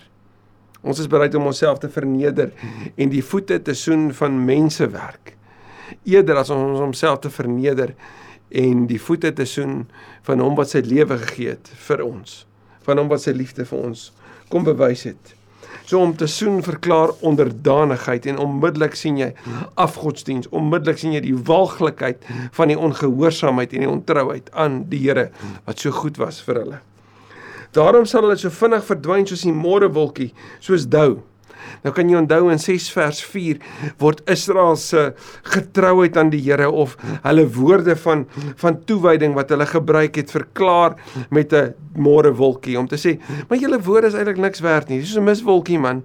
Ons 0.86 1.02
is 1.02 1.10
bereid 1.10 1.36
om 1.36 1.48
onsself 1.50 1.80
te 1.82 1.90
verneder 1.90 2.52
en 2.96 3.10
die 3.10 3.24
voete 3.26 3.58
te 3.66 3.74
soen 3.74 4.12
van 4.14 4.38
mense 4.46 4.86
werk. 4.94 5.34
Eerder 6.06 6.44
as 6.44 6.52
ons 6.54 6.82
onsself 6.82 7.24
te 7.24 7.32
verneder 7.34 7.96
en 8.54 8.86
die 8.90 9.02
voete 9.02 9.34
te 9.34 9.48
soen 9.50 9.88
van 10.28 10.44
hom 10.44 10.58
wat 10.60 10.76
sy 10.76 10.84
lewe 10.86 11.18
gegee 11.24 11.56
het 11.56 11.72
vir 11.88 12.06
ons, 12.06 12.44
van 12.86 13.01
hom 13.01 13.10
wat 13.10 13.25
sy 13.25 13.34
liefde 13.34 13.65
vir 13.65 13.82
ons 13.89 14.12
kom 14.54 14.65
bewys 14.68 15.08
het. 15.10 15.34
So 15.86 16.01
om 16.01 16.15
te 16.18 16.27
soen 16.30 16.62
verklaar 16.65 17.13
onderdanigheid 17.25 18.25
en 18.30 18.42
onmiddellik 18.42 18.96
sien 18.98 19.20
jy 19.20 19.32
afgodsdiens, 19.82 20.50
onmiddellik 20.50 21.01
sien 21.01 21.13
jy 21.13 21.22
die 21.25 21.38
walglikheid 21.50 22.25
van 22.58 22.74
die 22.74 22.80
ongehoorsaamheid 22.80 23.74
en 23.74 23.86
die 23.86 23.92
ontrouheid 23.92 24.50
aan 24.54 24.84
die 24.89 25.04
Here 25.06 25.30
wat 25.65 25.82
so 25.82 25.94
goed 25.94 26.22
was 26.22 26.42
vir 26.46 26.62
hulle. 26.63 26.82
Daarom 27.75 28.05
sal 28.08 28.24
hulle 28.24 28.38
so 28.39 28.50
vinnig 28.50 28.84
verdwyn 28.88 29.25
soos 29.27 29.44
die 29.44 29.55
môrewolkie, 29.55 30.32
soos 30.63 30.88
dou. 30.88 31.24
Nou 31.84 31.91
kan 31.96 32.10
jy 32.10 32.17
onthou 32.17 32.50
in 32.53 32.62
6 32.62 32.88
vers 32.96 33.20
4 33.25 33.60
word 34.01 34.22
Israel 34.32 34.77
se 34.79 35.08
getrouheid 35.53 36.17
aan 36.17 36.32
die 36.34 36.41
Here 36.46 36.70
of 36.70 36.96
hulle 37.24 37.46
woorde 37.58 37.96
van 38.05 38.25
van 38.62 38.79
toewyding 38.89 39.36
wat 39.38 39.51
hulle 39.53 39.67
gebruik 39.70 40.20
het 40.22 40.34
verklaar 40.34 40.96
met 41.29 41.53
'n 41.53 41.74
môrewolkie 41.96 42.77
om 42.79 42.88
te 42.88 42.98
sê, 42.98 43.20
maar 43.50 43.58
julle 43.58 43.82
woorde 43.82 44.08
is 44.08 44.13
eintlik 44.13 44.38
niks 44.38 44.60
werd 44.60 44.89
nie. 44.89 45.00
Dis 45.00 45.13
so 45.13 45.20
'n 45.20 45.25
miswolkie 45.25 45.79
man. 45.79 46.03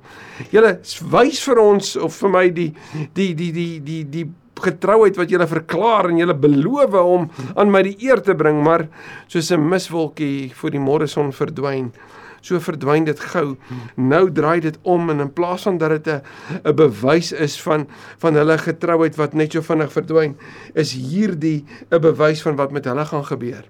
Julle 0.50 0.78
wys 1.10 1.40
vir 1.42 1.58
ons 1.58 1.96
of 1.96 2.14
vir 2.14 2.30
my 2.30 2.48
die 2.50 2.74
die 3.14 3.34
die 3.34 3.52
die 3.52 3.80
die 3.80 4.04
die 4.04 4.26
getrouheid 4.62 5.16
wat 5.16 5.30
julle 5.32 5.46
verklaar 5.46 6.10
en 6.10 6.20
julle 6.20 6.36
beloof 6.36 6.94
om 7.00 7.28
aan 7.54 7.70
my 7.72 7.82
die 7.82 7.96
eer 8.06 8.22
te 8.22 8.34
bring, 8.34 8.62
maar 8.64 8.88
soos 9.26 9.50
'n 9.50 9.68
miswolkie 9.68 10.52
voor 10.54 10.70
die 10.70 10.80
môre 10.80 11.06
son 11.06 11.32
verdwyn, 11.32 11.92
so 12.40 12.58
verdwyn 12.60 13.04
dit 13.04 13.20
gou. 13.20 13.56
Nou 13.96 14.30
draai 14.30 14.60
dit 14.60 14.78
om 14.82 15.10
en 15.10 15.20
in 15.20 15.32
plaas 15.32 15.62
van 15.62 15.78
dat 15.78 15.90
dit 15.90 16.06
'n 16.06 16.22
'n 16.64 16.74
bewys 16.74 17.32
is 17.32 17.60
van 17.62 17.86
van 18.18 18.34
hulle 18.34 18.58
getrouheid 18.58 19.16
wat 19.16 19.34
net 19.34 19.52
so 19.52 19.62
vinnig 19.62 19.92
verdwyn, 19.92 20.36
is 20.74 20.92
hierdie 20.92 21.64
'n 21.90 22.00
bewys 22.00 22.42
van 22.42 22.56
wat 22.56 22.72
met 22.72 22.84
hulle 22.84 23.04
gaan 23.04 23.24
gebeur. 23.24 23.64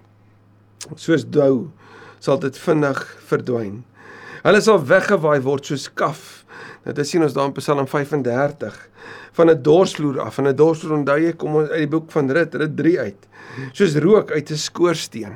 Soos 0.95 1.25
dou 1.25 1.71
sal 2.19 2.39
dit 2.39 2.59
vinnig 2.59 3.17
verdwyn. 3.27 3.85
Hulle 4.43 4.61
sal 4.61 4.81
weggewaai 4.85 5.41
word 5.41 5.67
soos 5.67 5.89
kaf. 5.93 6.40
Nou 6.85 6.95
dit 6.97 7.09
sien 7.09 7.23
ons 7.23 7.33
daar 7.37 7.51
in 7.51 7.53
Psalm 7.53 7.87
35 7.87 8.89
van 9.33 9.51
'n 9.51 9.63
dorsvloer 9.63 10.21
af. 10.21 10.35
Van 10.35 10.49
'n 10.49 10.57
dorsvloer 10.57 10.99
onthou 10.99 11.19
jy 11.19 11.33
kom 11.33 11.55
ons 11.55 11.69
uit 11.69 11.79
die 11.79 11.89
boek 11.89 12.11
van 12.11 12.31
Rut, 12.31 12.55
Rut 12.55 12.77
3 12.77 13.01
uit. 13.01 13.29
Soos 13.73 13.97
rook 13.97 14.31
uit 14.31 14.51
'n 14.51 14.57
skoorsteen. 14.57 15.35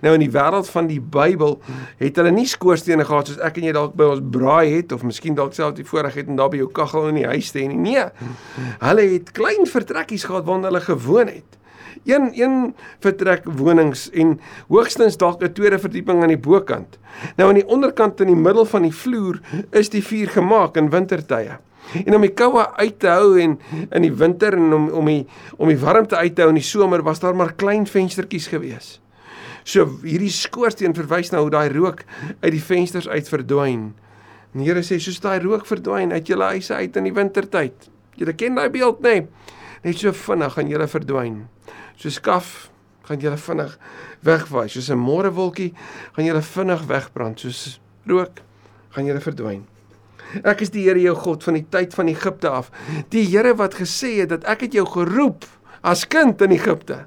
Nou 0.00 0.14
in 0.14 0.20
die 0.20 0.30
wêreld 0.30 0.68
van 0.70 0.86
die 0.86 1.00
Bybel 1.00 1.58
het 2.00 2.16
hulle 2.16 2.30
nie 2.30 2.46
skoorstene 2.46 3.04
gehad 3.04 3.26
soos 3.26 3.40
ek 3.44 3.58
en 3.60 3.68
jy 3.68 3.72
dalk 3.72 3.96
by 3.98 4.04
ons 4.04 4.22
braai 4.36 4.76
het 4.76 4.92
of 4.92 5.02
miskien 5.02 5.34
dalk 5.34 5.52
self 5.56 5.74
die 5.74 5.84
voorreg 5.84 6.14
het 6.14 6.30
om 6.30 6.36
daar 6.36 6.52
by 6.52 6.56
jou 6.62 6.70
kaggel 6.72 7.08
in 7.08 7.14
die 7.14 7.26
huis 7.26 7.50
te 7.50 7.58
hê 7.58 7.68
nie. 7.68 7.76
Nee. 7.76 8.06
Hulle 8.80 9.08
het 9.12 9.32
klein 9.36 9.66
vertrekkies 9.66 10.24
gehad 10.24 10.44
waar 10.48 10.62
hulle 10.62 10.80
gewoon 10.80 11.26
het. 11.26 11.58
Een 12.04 12.30
een 12.34 12.74
vertrek 13.00 13.44
wonings 13.44 14.10
en 14.10 14.40
hoogstens 14.68 15.16
dalk 15.16 15.42
'n 15.42 15.52
tweede 15.52 15.78
verdieping 15.78 16.22
aan 16.22 16.32
die 16.34 16.38
bokant. 16.38 16.98
Nou 17.36 17.48
aan 17.48 17.60
die 17.60 17.66
onderkant 17.66 18.20
in 18.20 18.26
die 18.26 18.36
middel 18.36 18.64
van 18.64 18.82
die 18.82 18.94
vloer 18.94 19.40
is 19.70 19.88
die 19.88 20.04
vuur 20.04 20.28
gemaak 20.28 20.76
in 20.76 20.90
wintertye. 20.90 21.58
En 22.04 22.14
om 22.14 22.20
die 22.20 22.32
koue 22.32 22.64
uit 22.76 22.98
te 22.98 23.08
hou 23.08 23.40
en 23.40 23.58
in 23.90 24.02
die 24.02 24.12
winter 24.12 24.52
en 24.52 24.72
om 24.74 24.88
om 24.88 25.06
die 25.06 25.26
om 25.56 25.68
die 25.68 25.78
warmte 25.78 26.16
uit 26.16 26.34
te 26.34 26.42
hou 26.42 26.50
in 26.50 26.60
die 26.60 26.70
somer 26.70 27.02
was 27.02 27.20
daar 27.20 27.36
maar 27.36 27.52
klein 27.52 27.86
venstertjies 27.86 28.46
gewees. 28.46 29.00
So 29.64 29.86
hierdie 30.02 30.32
skoorsteen 30.32 30.94
verwys 30.96 31.30
na 31.32 31.40
hoe 31.40 31.50
daai 31.50 31.72
rook 31.72 32.04
uit 32.40 32.52
die 32.52 32.62
vensters 32.62 33.08
uit 33.08 33.28
verdwyn. 33.28 33.94
En 34.52 34.60
die 34.60 34.68
Here 34.68 34.82
sê 34.84 34.98
soos 35.00 35.20
daai 35.20 35.40
rook 35.42 35.66
verdwyn 35.66 36.12
uit 36.12 36.28
julle 36.28 36.44
huise 36.44 36.74
uit 36.74 36.96
in 36.96 37.08
die 37.08 37.14
wintertyd. 37.14 37.88
Julle 38.20 38.34
ken 38.38 38.54
daai 38.54 38.68
beeld 38.70 39.00
nê? 39.02 39.14
Nee? 39.24 39.54
Net 39.84 40.00
so 40.00 40.12
vinnig 40.16 40.52
gaan 40.54 40.68
julle 40.70 40.86
verdwyn. 40.88 41.40
So 41.96 42.10
skaf 42.10 42.70
gaan 43.04 43.20
julle 43.20 43.36
vinnig 43.36 43.78
wegwaai. 44.24 44.68
Soos 44.68 44.90
'n 44.90 44.98
môrewolkie 44.98 45.72
gaan 46.16 46.24
julle 46.24 46.42
vinnig 46.42 46.86
wegbrand. 46.86 47.40
Soos 47.40 47.80
rook 48.06 48.40
gaan 48.90 49.06
julle 49.06 49.20
verdwyn. 49.20 49.64
Ek 50.42 50.60
is 50.60 50.70
die 50.70 50.82
Here 50.82 51.00
jou 51.00 51.14
God 51.14 51.44
van 51.44 51.54
die 51.54 51.66
tyd 51.70 51.94
van 51.94 52.08
Egipte 52.08 52.48
af. 52.48 52.70
Die 53.10 53.24
Here 53.28 53.54
wat 53.54 53.74
gesê 53.74 54.20
het 54.22 54.28
dat 54.28 54.44
ek 54.44 54.66
het 54.66 54.72
jou 54.72 54.86
geroep 54.86 55.44
as 55.82 56.06
kind 56.08 56.40
in 56.42 56.50
Egipte. 56.50 57.06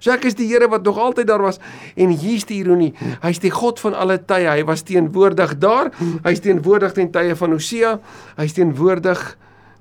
So 0.00 0.12
ek 0.14 0.28
is 0.28 0.36
die 0.38 0.46
Here 0.50 0.68
wat 0.70 0.84
nog 0.86 0.98
altyd 0.98 1.26
daar 1.26 1.42
was 1.42 1.58
en 1.96 2.10
hier's 2.10 2.46
die 2.48 2.60
ironie. 2.62 2.92
Hy's 3.22 3.40
die 3.42 3.50
God 3.50 3.80
van 3.80 3.94
alle 3.94 4.18
tye. 4.18 4.46
Hy 4.50 4.64
was 4.64 4.82
teenwoordig 4.82 5.56
daar. 5.58 5.90
Hy's 6.24 6.42
teenwoordig 6.44 6.92
ten 6.92 7.10
tye 7.14 7.36
van 7.36 7.54
Hosea. 7.56 7.98
Hy's 8.36 8.52
teenwoordig 8.58 9.36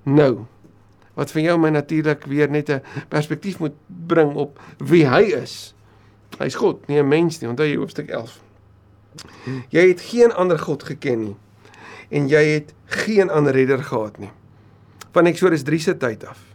nou. 0.06 0.48
Wat 1.18 1.34
vir 1.34 1.48
jou 1.48 1.58
my 1.60 1.72
natuurlik 1.74 2.28
weer 2.30 2.50
net 2.50 2.70
'n 2.70 2.82
perspektief 3.10 3.60
moet 3.60 3.74
bring 3.88 4.36
op 4.36 4.60
wie 4.78 5.06
hy 5.06 5.22
is. 5.42 5.74
Hy's 6.38 6.56
God, 6.56 6.88
nie 6.88 7.00
'n 7.00 7.08
mens 7.08 7.40
nie. 7.42 7.50
Onthou 7.50 7.66
jy 7.66 7.78
hoofstuk 7.78 8.10
11. 8.10 8.40
Jy 9.70 9.88
het 9.88 10.02
geen 10.02 10.32
ander 10.32 10.60
God 10.60 10.84
geken 10.84 11.20
nie 11.20 11.36
en 12.10 12.28
jy 12.28 12.44
het 12.44 12.74
geen 12.86 13.30
ander 13.30 13.54
redder 13.54 13.84
gehad 13.84 14.18
nie. 14.18 14.32
Van 15.12 15.26
Eksodus 15.26 15.64
3 15.64 15.80
se 15.80 15.98
tyd 15.98 16.26
af 16.26 16.48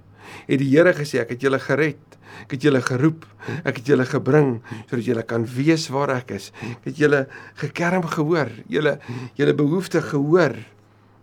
het 0.47 0.61
die 0.61 0.71
Here 0.73 0.93
gesê 0.97 1.23
ek 1.23 1.37
het 1.37 1.45
julle 1.45 1.61
gered. 1.63 2.01
Ek 2.47 2.57
het 2.57 2.65
julle 2.65 2.81
geroep. 2.83 3.27
Ek 3.67 3.79
het 3.81 3.89
julle 3.91 4.07
gebring 4.09 4.53
sodat 4.89 5.07
julle 5.07 5.25
kan 5.29 5.47
weet 5.47 5.87
waar 5.93 6.15
ek 6.17 6.35
is. 6.39 6.51
Ek 6.81 6.91
het 6.91 7.01
julle 7.03 7.27
gekerm 7.61 8.07
gehoor. 8.11 8.51
Julle 8.71 8.99
julle 9.39 9.55
behoeftes 9.59 10.11
gehoor. 10.11 10.57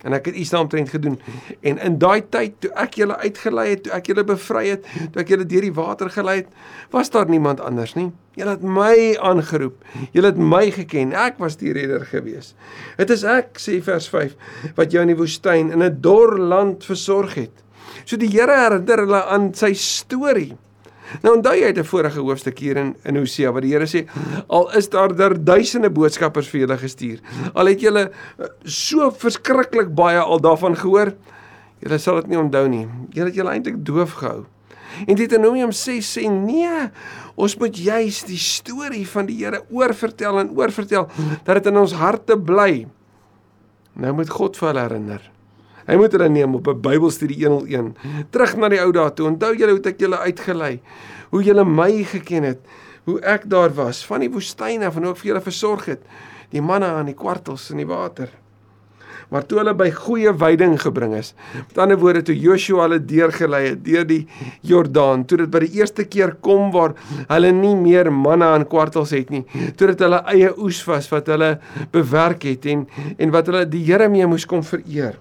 En 0.08 0.16
ek 0.16 0.30
het 0.30 0.36
iets 0.36 0.50
daaromtrent 0.54 0.90
gedoen. 0.90 1.20
En 1.60 1.78
in 1.78 1.98
daai 2.00 2.22
tyd 2.32 2.56
toe 2.64 2.72
ek 2.80 2.96
julle 3.02 3.18
uitgelei 3.20 3.68
het, 3.70 3.84
toe 3.84 3.94
ek 3.98 4.08
julle 4.12 4.24
bevry 4.24 4.66
het, 4.70 4.86
toe 5.12 5.24
ek 5.24 5.34
julle 5.34 5.48
deur 5.50 5.68
die 5.68 5.74
water 5.76 6.12
gelei 6.14 6.36
het, 6.42 6.54
was 6.94 7.12
daar 7.12 7.28
niemand 7.30 7.60
anders 7.60 7.96
nie. 7.98 8.08
Julle 8.40 8.56
het 8.56 8.64
my 8.64 9.18
aangeroep. 9.20 9.76
Julle 10.16 10.32
het 10.32 10.40
my 10.40 10.64
geken. 10.72 11.12
Ek 11.12 11.42
was 11.44 11.60
die 11.60 11.74
redder 11.76 12.06
gewees. 12.08 12.54
Dit 12.98 13.12
is 13.12 13.26
ek 13.28 13.60
sê 13.60 13.82
vers 13.84 14.08
5 14.12 14.38
wat 14.80 14.96
jou 14.96 15.04
in 15.04 15.12
die 15.12 15.20
woestyn 15.20 15.74
in 15.76 15.84
'n 15.84 16.00
dor 16.02 16.38
land 16.40 16.86
versorg 16.86 17.36
het. 17.36 17.64
So 18.06 18.18
die 18.18 18.32
Here 18.32 18.56
herinner 18.56 19.04
hulle 19.04 19.24
aan 19.26 19.54
sy 19.54 19.74
storie. 19.74 20.56
Nou 21.24 21.36
onthou 21.36 21.56
jy 21.58 21.66
uit 21.72 21.78
'n 21.78 21.84
vorige 21.84 22.20
hoofstuk 22.20 22.60
hier 22.60 22.78
in 22.78 22.96
in 23.04 23.18
Hosea 23.18 23.52
wat 23.52 23.64
die 23.64 23.74
Here 23.74 23.88
sê 23.88 24.06
al 24.48 24.70
is 24.78 24.90
daar 24.90 25.16
daar 25.16 25.44
duisende 25.44 25.90
boodskappers 25.90 26.48
vir 26.48 26.60
julle 26.62 26.78
gestuur. 26.78 27.20
Al 27.54 27.66
het 27.66 27.82
julle 27.82 28.12
eh, 28.12 28.46
so 28.64 29.12
verskriklik 29.12 29.96
baie 29.96 30.20
al 30.20 30.40
daarvan 30.40 30.76
gehoor, 30.76 31.14
julle 31.80 31.98
sal 31.98 32.16
dit 32.16 32.28
nie 32.28 32.38
onthou 32.40 32.68
nie. 32.68 32.88
Julle 33.10 33.28
het 33.28 33.36
julle 33.36 33.52
eintlik 33.52 33.86
doof 33.86 34.14
gehou. 34.14 34.46
En 35.08 35.16
Deuteronomium 35.16 35.72
6 35.72 36.18
sê 36.18 36.28
nee, 36.30 36.90
ons 37.36 37.58
moet 37.58 37.78
juis 37.78 38.24
die 38.24 38.38
storie 38.38 39.08
van 39.08 39.26
die 39.26 39.38
Here 39.44 39.64
oorvertel 39.70 40.40
en 40.40 40.54
oorvertel 40.58 41.08
dat 41.44 41.56
dit 41.56 41.66
in 41.66 41.78
ons 41.78 41.94
harte 41.94 42.38
bly. 42.38 42.88
Nou 43.94 44.14
moet 44.14 44.30
God 44.30 44.58
vir 44.58 44.68
hulle 44.68 44.88
herinner. 44.88 45.39
Hy 45.90 45.96
moet 45.98 46.14
hulle 46.14 46.28
neem 46.30 46.54
op 46.54 46.68
'n 46.70 46.82
Bybelstudie 46.86 47.40
101. 47.48 47.96
Terug 48.30 48.56
na 48.58 48.70
die 48.70 48.82
ou 48.82 48.92
dae 48.94 49.10
toe. 49.14 49.26
Onthou 49.26 49.56
julle 49.58 49.72
hoe 49.74 49.82
ek 49.90 50.00
julle 50.00 50.18
uitgelei? 50.18 50.82
Hoe 51.32 51.44
julle 51.44 51.66
my 51.66 52.04
geken 52.04 52.44
het? 52.44 52.60
Hoe 53.06 53.20
ek 53.22 53.50
daar 53.50 53.74
was 53.74 54.06
van 54.06 54.20
die 54.20 54.30
woestyn 54.30 54.84
af 54.84 54.98
en 54.98 55.06
ook 55.06 55.18
vir 55.18 55.28
julle 55.32 55.42
versorg 55.42 55.86
het. 55.86 56.02
Die 56.52 56.62
manne 56.62 56.86
aan 56.86 57.06
die 57.06 57.16
kwartels 57.16 57.72
in 57.72 57.78
die 57.78 57.88
water. 57.88 58.30
Maar 59.30 59.46
toe 59.46 59.58
hulle 59.58 59.74
by 59.74 59.90
goeie 59.92 60.34
veiding 60.34 60.82
gebring 60.82 61.16
is. 61.16 61.34
Met 61.68 61.78
ander 61.78 61.98
woorde 61.98 62.22
toe 62.22 62.38
Joshua 62.38 62.82
hulle 62.82 63.06
deurgelei 63.06 63.68
het 63.70 63.84
deur 63.86 64.06
die 64.06 64.28
Jordaan, 64.62 65.26
toe 65.26 65.38
dit 65.38 65.50
by 65.50 65.60
die 65.60 65.80
eerste 65.80 66.06
keer 66.06 66.36
kom 66.42 66.72
waar 66.72 66.94
hulle 67.28 67.52
nie 67.52 67.76
meer 67.76 68.12
manne 68.14 68.46
aan 68.46 68.68
kwartels 68.68 69.10
het 69.10 69.30
nie. 69.30 69.46
Toe 69.76 69.88
dit 69.88 70.00
hulle 70.00 70.22
eie 70.26 70.54
oes 70.58 70.86
was 70.86 71.10
wat 71.10 71.28
hulle 71.28 71.60
bewerk 71.92 72.44
het 72.44 72.66
en 72.66 72.88
en 73.18 73.32
wat 73.32 73.48
hulle 73.48 73.66
die 73.66 73.86
Here 73.86 74.10
mee 74.10 74.28
moes 74.28 74.46
kom 74.46 74.64
vereer 74.64 75.18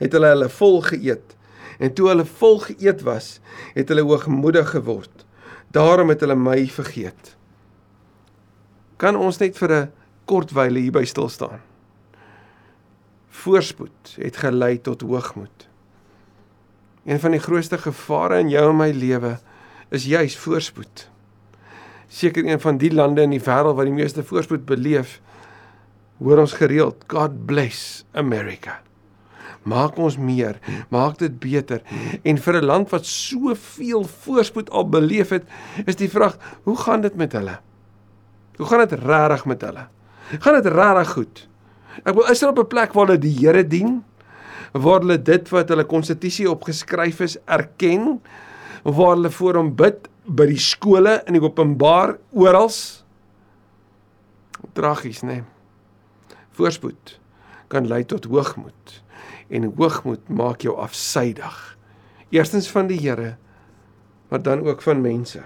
het 0.00 0.16
hulle 0.16 0.32
hulle 0.32 0.48
vol 0.52 0.80
geëet. 0.88 1.36
En 1.80 1.92
toe 1.96 2.08
hulle 2.10 2.26
vol 2.40 2.58
geëet 2.64 3.04
was, 3.06 3.38
het 3.76 3.88
hulle 3.92 4.04
hoogmoedig 4.04 4.72
geword. 4.74 5.24
Daarom 5.72 6.12
het 6.12 6.24
hulle 6.24 6.36
my 6.36 6.64
vergeet. 6.72 7.36
Kan 9.00 9.16
ons 9.16 9.38
net 9.40 9.56
vir 9.56 9.72
'n 9.72 9.92
kort 10.24 10.52
wyle 10.52 10.78
hierby 10.78 11.04
stil 11.04 11.28
staan? 11.28 11.60
Voorspoed 13.28 14.16
het 14.16 14.36
gelei 14.36 14.80
tot 14.80 15.00
hoogmoed. 15.00 15.68
Een 17.04 17.20
van 17.20 17.30
die 17.30 17.40
grootste 17.40 17.78
gevare 17.78 18.38
in 18.38 18.48
jou 18.48 18.70
en 18.70 18.76
my 18.76 18.90
lewe 18.90 19.38
is 19.90 20.04
juis 20.04 20.36
voorspoed. 20.36 21.08
Seker 22.08 22.44
een 22.44 22.60
van 22.60 22.78
die 22.78 22.92
lande 22.92 23.22
in 23.22 23.30
die 23.30 23.40
wêreld 23.40 23.76
wat 23.76 23.84
die 23.84 23.94
meeste 23.94 24.22
voorspoed 24.22 24.66
beleef, 24.66 25.20
hoor 26.18 26.38
ons 26.38 26.52
gereeld 26.52 27.04
God 27.06 27.46
bless 27.46 28.04
America 28.12 28.82
maak 29.62 29.98
ons 30.00 30.16
meer, 30.16 30.58
maak 30.88 31.18
dit 31.20 31.34
beter. 31.40 31.82
En 32.24 32.38
vir 32.38 32.60
'n 32.60 32.64
land 32.64 32.90
wat 32.90 33.06
soveel 33.06 34.04
voorspoed 34.04 34.70
al 34.70 34.88
beleef 34.88 35.28
het, 35.28 35.44
is 35.86 35.96
die 35.96 36.08
vraag, 36.08 36.38
hoe 36.64 36.76
gaan 36.76 37.00
dit 37.00 37.14
met 37.14 37.32
hulle? 37.32 37.58
Hoe 38.56 38.66
gaan 38.66 38.88
dit 38.88 38.98
regtig 38.98 39.44
met 39.44 39.60
hulle? 39.60 39.86
Gaan 40.40 40.62
dit 40.62 40.66
regtig 40.66 41.12
goed? 41.12 41.48
Ek 42.04 42.14
wil 42.14 42.30
is 42.30 42.40
hulle 42.40 42.52
op 42.52 42.58
'n 42.58 42.68
plek 42.68 42.92
waar 42.92 43.06
hulle 43.06 43.18
die 43.18 43.36
Here 43.38 43.66
dien? 43.66 44.04
Waar 44.72 45.00
hulle 45.00 45.22
dit 45.22 45.48
wat 45.48 45.68
hulle 45.68 45.84
konstitusie 45.84 46.50
opgeskryf 46.50 47.20
is 47.20 47.36
erken? 47.44 48.20
Waar 48.82 49.16
hulle 49.16 49.30
voor 49.30 49.54
hom 49.54 49.74
bid 49.74 50.08
by 50.26 50.46
die 50.46 50.58
skole 50.58 51.22
in 51.26 51.32
die 51.32 51.42
openbaar 51.42 52.18
oral? 52.30 52.70
Tragies, 54.72 55.22
né? 55.22 55.26
Nee. 55.26 55.42
Voorspoed 56.50 57.18
kan 57.68 57.86
lei 57.86 58.04
tot 58.04 58.24
hoogmoed 58.24 59.02
en 59.50 59.68
hoogmoed 59.76 60.28
maak 60.28 60.64
jou 60.64 60.76
afsydig. 60.78 61.56
Eerstens 62.30 62.70
van 62.70 62.86
die 62.90 62.98
Here, 63.00 63.36
maar 64.30 64.42
dan 64.42 64.62
ook 64.66 64.82
van 64.82 65.02
mense. 65.02 65.42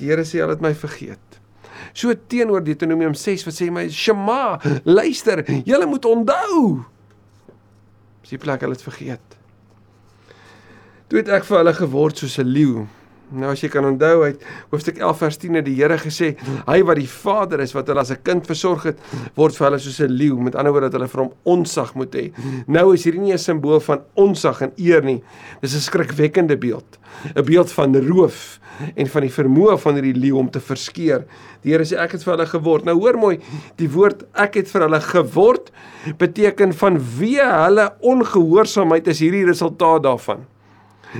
Die 0.00 0.10
Here 0.10 0.24
sê 0.28 0.42
al 0.44 0.52
het 0.54 0.64
my 0.64 0.74
vergeet. 0.76 1.40
So 1.96 2.12
teenoor 2.26 2.62
Deuteronomium 2.64 3.14
6 3.18 3.46
wat 3.48 3.56
sê 3.56 3.70
my 3.72 3.88
Shema, 3.90 4.60
luister, 4.84 5.44
julle 5.64 5.88
moet 5.88 6.04
onthou. 6.08 6.82
Sy 8.28 8.38
plek 8.40 8.64
hulle 8.64 8.76
het 8.76 8.84
vergeet. 8.84 9.38
Toe 11.08 11.20
het 11.20 11.32
ek 11.40 11.48
vir 11.48 11.58
hulle 11.60 11.74
geword 11.76 12.20
soos 12.20 12.38
'n 12.38 12.48
leeu 12.48 12.86
Nou 13.32 13.52
as 13.52 13.62
jy 13.64 13.70
kan 13.72 13.86
onthou 13.88 14.24
uit 14.26 14.42
hoofstuk 14.70 14.98
11 15.00 15.18
vers 15.18 15.38
10 15.40 15.58
het 15.60 15.66
die 15.66 15.76
Here 15.78 15.96
gesê, 16.00 16.34
hy 16.66 16.78
wat 16.86 16.98
die 17.00 17.08
Vader 17.08 17.62
is 17.64 17.72
wat 17.76 17.88
hulle 17.88 18.00
as 18.00 18.10
'n 18.12 18.22
kind 18.22 18.46
versorg 18.46 18.84
het, 18.84 18.98
word 19.34 19.56
vir 19.56 19.66
hulle 19.66 19.78
soos 19.78 20.00
'n 20.00 20.12
leeu, 20.12 20.36
met 20.36 20.54
ander 20.54 20.72
woorde 20.72 20.90
dat 20.90 21.00
hulle 21.00 21.08
vir 21.08 21.22
hom 21.22 21.32
onsag 21.44 21.94
moet 21.94 22.12
hê. 22.14 22.32
Nou 22.66 22.92
is 22.94 23.04
hierdie 23.04 23.20
nie 23.20 23.32
'n 23.32 23.38
simbool 23.38 23.80
van 23.80 24.02
onsag 24.14 24.62
en 24.62 24.72
eer 24.76 25.02
nie. 25.02 25.22
Dis 25.60 25.74
'n 25.74 25.80
skrikwekkende 25.80 26.56
beeld. 26.56 26.98
'n 27.36 27.44
Beeld 27.44 27.72
van 27.72 27.96
roof 27.96 28.60
en 28.96 29.06
van 29.06 29.22
die 29.22 29.30
vermoë 29.30 29.78
van 29.78 29.94
hierdie 29.94 30.20
leeu 30.20 30.38
om 30.38 30.50
te 30.50 30.60
verskeer. 30.60 31.24
Die 31.62 31.72
Here 31.72 31.84
sê 31.84 31.98
ek 31.98 32.12
het 32.12 32.24
vir 32.24 32.36
hulle 32.36 32.46
geword. 32.46 32.84
Nou 32.84 32.96
hoor 32.98 33.18
mooi, 33.18 33.38
die 33.76 33.88
woord 33.88 34.24
ek 34.34 34.54
het 34.54 34.70
vir 34.70 34.82
hulle 34.82 35.00
geword 35.00 35.70
beteken 36.18 36.72
van 36.72 36.98
wie 37.18 37.40
hulle 37.40 37.92
ongehoorsaamheid 38.00 39.06
is 39.08 39.20
hierdie 39.20 39.44
resultaat 39.46 40.02
daarvan. 40.02 40.46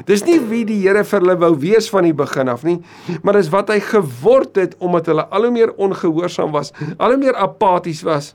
Dis 0.08 0.24
nie 0.24 0.38
wie 0.48 0.62
die 0.68 0.80
Here 0.82 1.04
vir 1.04 1.20
hulle 1.20 1.36
wou 1.40 1.52
wees 1.60 1.90
van 1.92 2.06
die 2.08 2.16
begin 2.16 2.48
af 2.48 2.64
nie, 2.64 2.78
maar 3.22 3.36
dis 3.38 3.50
wat 3.52 3.68
hy 3.72 3.80
geword 3.84 4.56
het 4.60 4.76
omdat 4.80 5.10
hulle 5.12 5.26
al 5.28 5.48
hoe 5.48 5.52
meer 5.54 5.74
ongehoorsaam 5.76 6.54
was, 6.54 6.72
al 6.96 7.16
hoe 7.16 7.20
meer 7.20 7.36
apaties 7.36 8.00
was, 8.06 8.32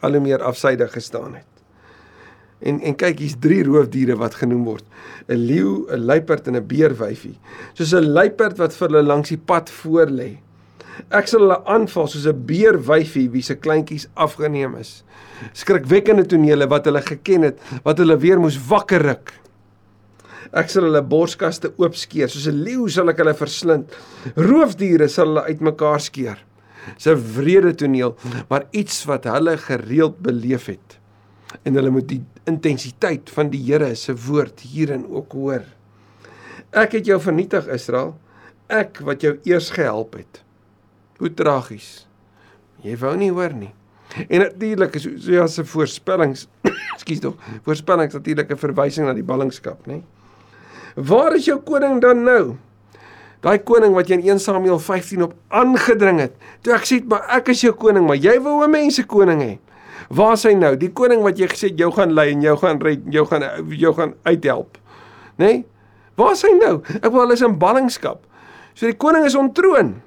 al 0.00 0.18
hoe 0.18 0.24
meer 0.24 0.44
afsydig 0.44 0.92
gestaan 0.92 1.40
het. 1.40 1.48
En 2.62 2.78
en 2.80 2.94
kyk, 2.94 3.18
hier's 3.18 3.38
drie 3.42 3.62
roofdiere 3.66 4.14
wat 4.20 4.36
genoem 4.38 4.62
word: 4.68 4.84
'n 5.26 5.40
leeu, 5.48 5.86
'n 5.90 6.04
luiperd 6.06 6.46
en 6.46 6.56
'n 6.56 6.66
beerwyfie. 6.66 7.38
Soos 7.74 7.94
'n 7.94 8.12
luiperd 8.12 8.58
wat 8.58 8.74
vir 8.74 8.88
hulle 8.88 9.02
langs 9.02 9.28
die 9.28 9.38
pad 9.40 9.70
voor 9.70 10.06
lê. 10.06 10.38
Ek 11.10 11.26
sal 11.26 11.40
hulle 11.40 11.64
aanval 11.64 12.06
soos 12.06 12.26
'n 12.26 12.44
beerwyfie 12.46 13.30
wie 13.30 13.42
se 13.42 13.54
kleintjies 13.54 14.08
afgeneem 14.14 14.76
is. 14.76 15.04
Skrikwekkende 15.52 16.26
tonele 16.26 16.68
wat 16.68 16.84
hulle 16.84 17.02
geken 17.02 17.42
het, 17.42 17.58
wat 17.82 17.98
hulle 17.98 18.16
weer 18.16 18.40
moes 18.40 18.58
wakker 18.68 19.02
ruk. 19.02 19.32
Ek 20.52 20.68
sal 20.68 20.84
hulle 20.84 21.00
borskaste 21.00 21.70
oopskeer, 21.80 22.28
soos 22.28 22.46
'n 22.46 22.64
leeu 22.64 22.88
sal 22.88 23.08
ek 23.08 23.22
hulle 23.22 23.34
verslind. 23.34 23.92
Roofdiere 24.36 25.08
sal 25.08 25.30
hulle 25.30 25.44
uitmekaar 25.48 26.00
skeer. 26.00 26.38
Dis 26.96 27.06
'n 27.06 27.16
wrede 27.36 27.72
toneel, 27.74 28.16
maar 28.50 28.66
iets 28.70 29.04
wat 29.06 29.24
hulle 29.24 29.56
gereeld 29.56 30.20
beleef 30.20 30.66
het. 30.66 30.98
En 31.64 31.74
hulle 31.74 31.90
moet 31.90 32.08
die 32.08 32.24
intensiteit 32.46 33.30
van 33.30 33.50
die 33.50 33.62
Here 33.64 33.94
se 33.94 34.14
woord 34.14 34.60
hierin 34.60 35.06
ook 35.08 35.32
hoor. 35.32 35.64
Ek 36.72 36.92
het 36.92 37.06
jou 37.06 37.20
vernietig 37.20 37.66
Israel, 37.68 38.16
ek 38.68 39.00
wat 39.04 39.22
jou 39.22 39.38
eers 39.44 39.70
gehelp 39.70 40.14
het. 40.14 40.42
Hoe 41.18 41.34
tragies. 41.34 42.06
Jy 42.82 42.96
wou 42.96 43.16
nie 43.16 43.30
hoor 43.30 43.52
nie. 43.52 43.74
En 44.28 44.40
natuurlik 44.40 44.94
is 44.94 45.06
ja 45.24 45.46
se 45.46 45.64
voorspellings, 45.64 46.48
ekskuus 46.94 47.20
tog, 47.20 47.36
voorspellings 47.62 48.14
natuurlik 48.14 48.50
'n 48.50 48.56
verwysing 48.56 49.06
na 49.06 49.14
die 49.14 49.24
ballingskap, 49.24 49.86
nê? 49.86 50.02
Waar 50.94 51.36
is 51.36 51.48
jou 51.48 51.58
koning 51.64 52.00
dan 52.00 52.24
nou? 52.24 52.56
Daai 53.42 53.58
koning 53.66 53.94
wat 53.96 54.08
jy 54.08 54.20
in 54.20 54.26
1 54.36 54.40
Samuel 54.40 54.78
15 54.78 55.22
op 55.26 55.34
aangedring 55.50 56.20
het. 56.22 56.34
Toe 56.62 56.74
ek 56.74 56.84
sê, 56.86 57.02
"Maar 57.04 57.26
ek 57.38 57.48
is 57.48 57.60
jou 57.62 57.72
koning, 57.72 58.06
maar 58.06 58.16
jy 58.16 58.38
wou 58.40 58.62
'n 58.62 58.70
mense 58.70 59.02
koning 59.06 59.40
hê." 59.40 59.58
Waar 60.08 60.32
is 60.32 60.42
hy 60.42 60.52
nou? 60.54 60.76
Die 60.76 60.90
koning 60.92 61.22
wat 61.22 61.38
jy 61.38 61.48
gesê 61.48 61.70
het 61.70 61.78
jou 61.78 61.90
gaan 61.92 62.12
lei 62.14 62.32
en 62.32 62.42
jou 62.42 62.56
gaan 62.56 62.80
red, 62.80 63.00
jou 63.10 63.24
gaan 63.26 63.42
jou 63.68 63.94
gaan 63.94 64.14
uithelp. 64.24 64.78
Nê? 65.38 65.46
Nee? 65.46 65.64
Waar 66.14 66.32
is 66.32 66.42
hy 66.42 66.52
nou? 66.58 66.82
Ek 67.00 67.10
wil 67.10 67.20
hulle 67.20 67.32
is 67.32 67.44
in 67.44 67.58
ballingskap. 67.58 68.20
So 68.74 68.86
die 68.86 68.96
koning 68.96 69.24
is 69.24 69.34
ontroon. 69.34 70.02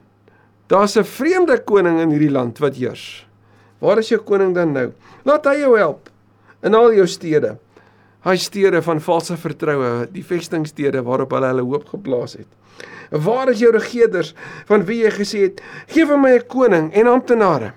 Daar's 0.67 0.97
'n 0.97 1.03
vreemde 1.03 1.57
koning 1.63 1.99
in 1.99 2.09
hierdie 2.09 2.31
land 2.31 2.57
wat 2.59 2.75
heers. 2.75 3.25
Waar 3.79 3.97
is 3.97 4.09
jou 4.09 4.19
koning 4.19 4.53
dan 4.53 4.73
nou? 4.73 4.93
Laat 5.25 5.45
hy 5.45 5.59
jou 5.59 5.77
help 5.77 6.09
in 6.63 6.73
al 6.73 6.93
jou 6.93 7.07
stede. 7.07 7.57
Hy 8.25 8.35
stede 8.41 8.81
van 8.81 9.01
valse 9.05 9.37
vertroue, 9.37 10.07
die 10.09 10.23
vestingstede 10.25 11.03
waarop 11.05 11.35
hulle 11.37 11.51
hulle 11.51 11.65
hoop 11.67 11.89
geplaas 11.93 12.33
het. 12.39 12.49
Waar 13.11 13.51
is 13.53 13.61
jou 13.61 13.69
regerders 13.73 14.33
van 14.65 14.85
wie 14.87 15.03
jy 15.03 15.11
gesê 15.13 15.41
het, 15.45 15.61
gee 15.93 16.05
vir 16.09 16.17
my 16.17 16.31
'n 16.39 16.47
koning 16.49 16.91
en 16.93 17.07
amptenare? 17.07 17.73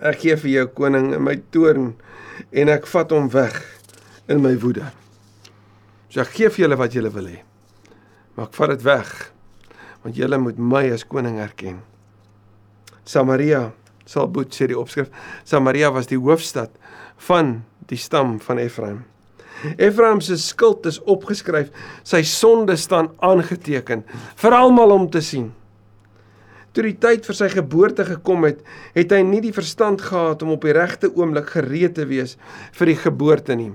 Ek 0.00 0.20
gee 0.20 0.36
vir 0.36 0.50
jou 0.50 0.66
koning 0.66 1.14
in 1.14 1.22
my 1.22 1.36
toorn 1.50 1.94
en 2.52 2.68
ek 2.68 2.86
vat 2.86 3.10
hom 3.10 3.28
weg 3.28 3.64
in 4.28 4.42
my 4.42 4.56
woede. 4.56 4.92
So 6.08 6.20
ek 6.20 6.32
gee 6.34 6.48
vir 6.48 6.64
julle 6.64 6.76
wat 6.76 6.92
julle 6.92 7.10
wil 7.10 7.26
hê. 7.26 7.42
Maar 8.36 8.46
ek 8.46 8.54
vat 8.54 8.68
dit 8.68 8.82
weg 8.82 9.32
want 10.02 10.16
julle 10.16 10.38
moet 10.38 10.58
my 10.58 10.90
as 10.92 11.04
koning 11.04 11.38
erken. 11.38 11.82
Samaria 13.04 13.72
sal 14.06 14.28
boet 14.28 14.54
sê 14.54 14.66
die 14.66 14.78
opskrif. 14.78 15.10
Samaria 15.44 15.90
was 15.92 16.06
die 16.06 16.18
hoofstad 16.18 16.70
van 17.28 17.64
die 17.90 17.98
stam 17.98 18.38
van 18.42 18.60
Efraim. 18.62 19.00
Efraim 19.76 20.20
se 20.24 20.38
skuld 20.40 20.86
is 20.88 21.00
opgeskryf, 21.04 21.68
sy 22.06 22.22
sonde 22.24 22.78
staan 22.80 23.10
aangeteken 23.20 24.04
vir 24.40 24.56
almal 24.56 24.94
om 24.94 25.08
te 25.12 25.20
sien. 25.24 25.50
Toe 26.70 26.84
die 26.86 26.96
tyd 27.02 27.26
vir 27.26 27.34
sy 27.34 27.48
geboorte 27.50 28.04
gekom 28.06 28.46
het, 28.46 28.60
het 28.94 29.10
hy 29.10 29.24
nie 29.26 29.40
die 29.42 29.54
verstand 29.54 30.04
gehad 30.06 30.44
om 30.46 30.52
op 30.54 30.62
die 30.62 30.74
regte 30.76 31.10
oomblik 31.10 31.50
gereed 31.56 31.96
te 31.98 32.06
wees 32.06 32.36
vir 32.78 32.92
die 32.92 33.00
geboorte 33.00 33.56
nie. 33.58 33.72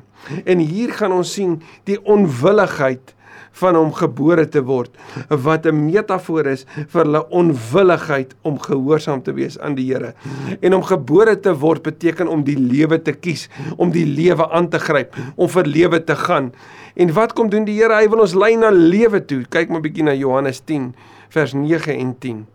En 0.48 0.64
hier 0.64 0.94
gaan 0.96 1.14
ons 1.18 1.34
sien 1.36 1.58
die 1.90 2.00
onwilligheid 2.00 3.12
van 3.60 3.78
hom 3.80 3.92
gebore 3.96 4.46
te 4.52 4.62
word 4.66 4.92
wat 5.30 5.66
'n 5.66 5.86
metafoor 5.86 6.48
is 6.52 6.66
vir 6.76 7.04
hulle 7.04 7.24
onwilligheid 7.30 8.36
om 8.42 8.60
gehoorsaam 8.60 9.24
te 9.24 9.34
wees 9.34 9.60
aan 9.60 9.76
die 9.76 9.86
Here. 9.86 10.14
En 10.62 10.74
om 10.74 10.84
gebore 10.84 11.40
te 11.40 11.54
word 11.54 11.84
beteken 11.84 12.28
om 12.28 12.44
die 12.44 12.58
lewe 12.58 13.02
te 13.02 13.14
kies, 13.14 13.50
om 13.78 13.92
die 13.92 14.06
lewe 14.06 14.50
aan 14.50 14.70
te 14.70 14.80
gryp, 14.80 15.16
om 15.36 15.50
vir 15.50 15.64
lewe 15.64 16.04
te 16.04 16.16
gaan. 16.16 16.52
En 16.96 17.14
wat 17.14 17.34
kom 17.34 17.50
doen 17.50 17.66
die 17.66 17.82
Here? 17.82 17.96
Hy 17.96 18.10
wil 18.10 18.20
ons 18.20 18.34
lei 18.34 18.56
na 18.56 18.70
lewe 18.70 19.26
toe. 19.26 19.44
Kyk 19.50 19.70
maar 19.70 19.82
bietjie 19.82 20.04
na 20.04 20.14
Johannes 20.14 20.62
10 20.66 20.94
vers 21.30 21.54
9 21.54 21.98
en 21.98 22.16
10. 22.20 22.46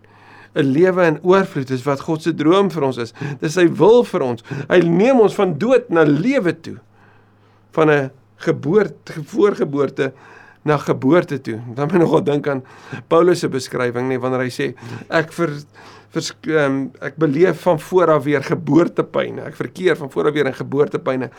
'n 0.53 0.71
lewe 0.71 1.05
in 1.05 1.19
oorvloed 1.23 1.69
is 1.69 1.83
wat 1.83 2.01
God 2.03 2.21
se 2.21 2.33
droom 2.35 2.71
vir 2.71 2.83
ons 2.83 2.97
is. 2.97 3.13
Dis 3.39 3.53
sy 3.53 3.67
wil 3.79 4.03
vir 4.03 4.21
ons. 4.21 4.43
Hy 4.67 4.81
neem 4.83 5.19
ons 5.23 5.35
van 5.37 5.53
dood 5.57 5.89
na 5.89 6.03
lewe 6.03 6.53
toe. 6.61 6.77
Van 7.71 7.89
'n 7.89 8.11
geboorte, 8.35 9.23
voorgeboorte 9.33 10.11
na 10.67 10.77
geboorte 10.77 11.41
toe. 11.41 11.59
Dan 11.75 11.89
moet 11.91 12.03
nogal 12.03 12.23
dink 12.23 12.47
aan 12.47 12.63
Paulus 13.07 13.39
se 13.39 13.49
beskrywing 13.49 14.09
nê 14.11 14.19
wanneer 14.21 14.45
hy 14.45 14.53
sê 14.53 14.67
ek 15.09 15.33
vir 15.33 15.55
vers 16.11 16.31
um, 16.59 16.77
ek 16.99 17.15
beleef 17.21 17.61
van 17.63 17.79
voor 17.79 18.11
af 18.17 18.25
weer 18.27 18.43
geboortepyne. 18.43 19.45
Ek 19.47 19.55
verkeer 19.55 19.95
van 19.99 20.11
voor 20.11 20.29
af 20.29 20.35
weer 20.35 20.49
in 20.49 20.57
geboortepyne 20.57 21.31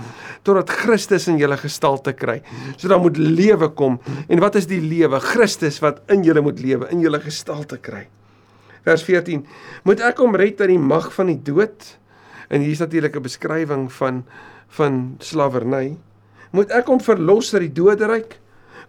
totdat 0.47 0.73
Christus 0.83 1.29
in 1.29 1.39
julle 1.41 1.59
gestalte 1.61 2.15
kry. 2.17 2.39
So 2.77 2.89
dan 2.89 3.05
moet 3.05 3.21
lewe 3.21 3.69
kom. 3.77 4.01
En 4.29 4.41
wat 4.43 4.57
is 4.61 4.69
die 4.71 4.81
lewe? 4.81 5.21
Christus 5.21 5.79
wat 5.85 6.01
in 6.13 6.25
julle 6.25 6.45
moet 6.45 6.63
lewe, 6.65 6.89
in 6.95 7.05
julle 7.05 7.21
gestalte 7.21 7.79
kry. 7.85 8.07
Vers 8.87 9.05
14. 9.07 9.45
Moet 9.87 10.03
ek 10.09 10.23
hom 10.25 10.35
red 10.39 10.61
uit 10.65 10.73
die 10.73 10.81
mag 10.81 11.13
van 11.15 11.31
die 11.31 11.39
dood? 11.39 11.93
En 12.53 12.65
hier 12.65 12.75
is 12.75 12.83
natuurlik 12.83 13.17
'n 13.17 13.29
beskrywing 13.29 13.93
van 13.93 14.25
van 14.73 15.17
slawerny. 15.21 15.99
Moet 16.51 16.71
ek 16.73 16.87
hom 16.87 17.01
verlos 17.01 17.53
uit 17.55 17.61
die 17.69 17.73
doderyk? 17.77 18.42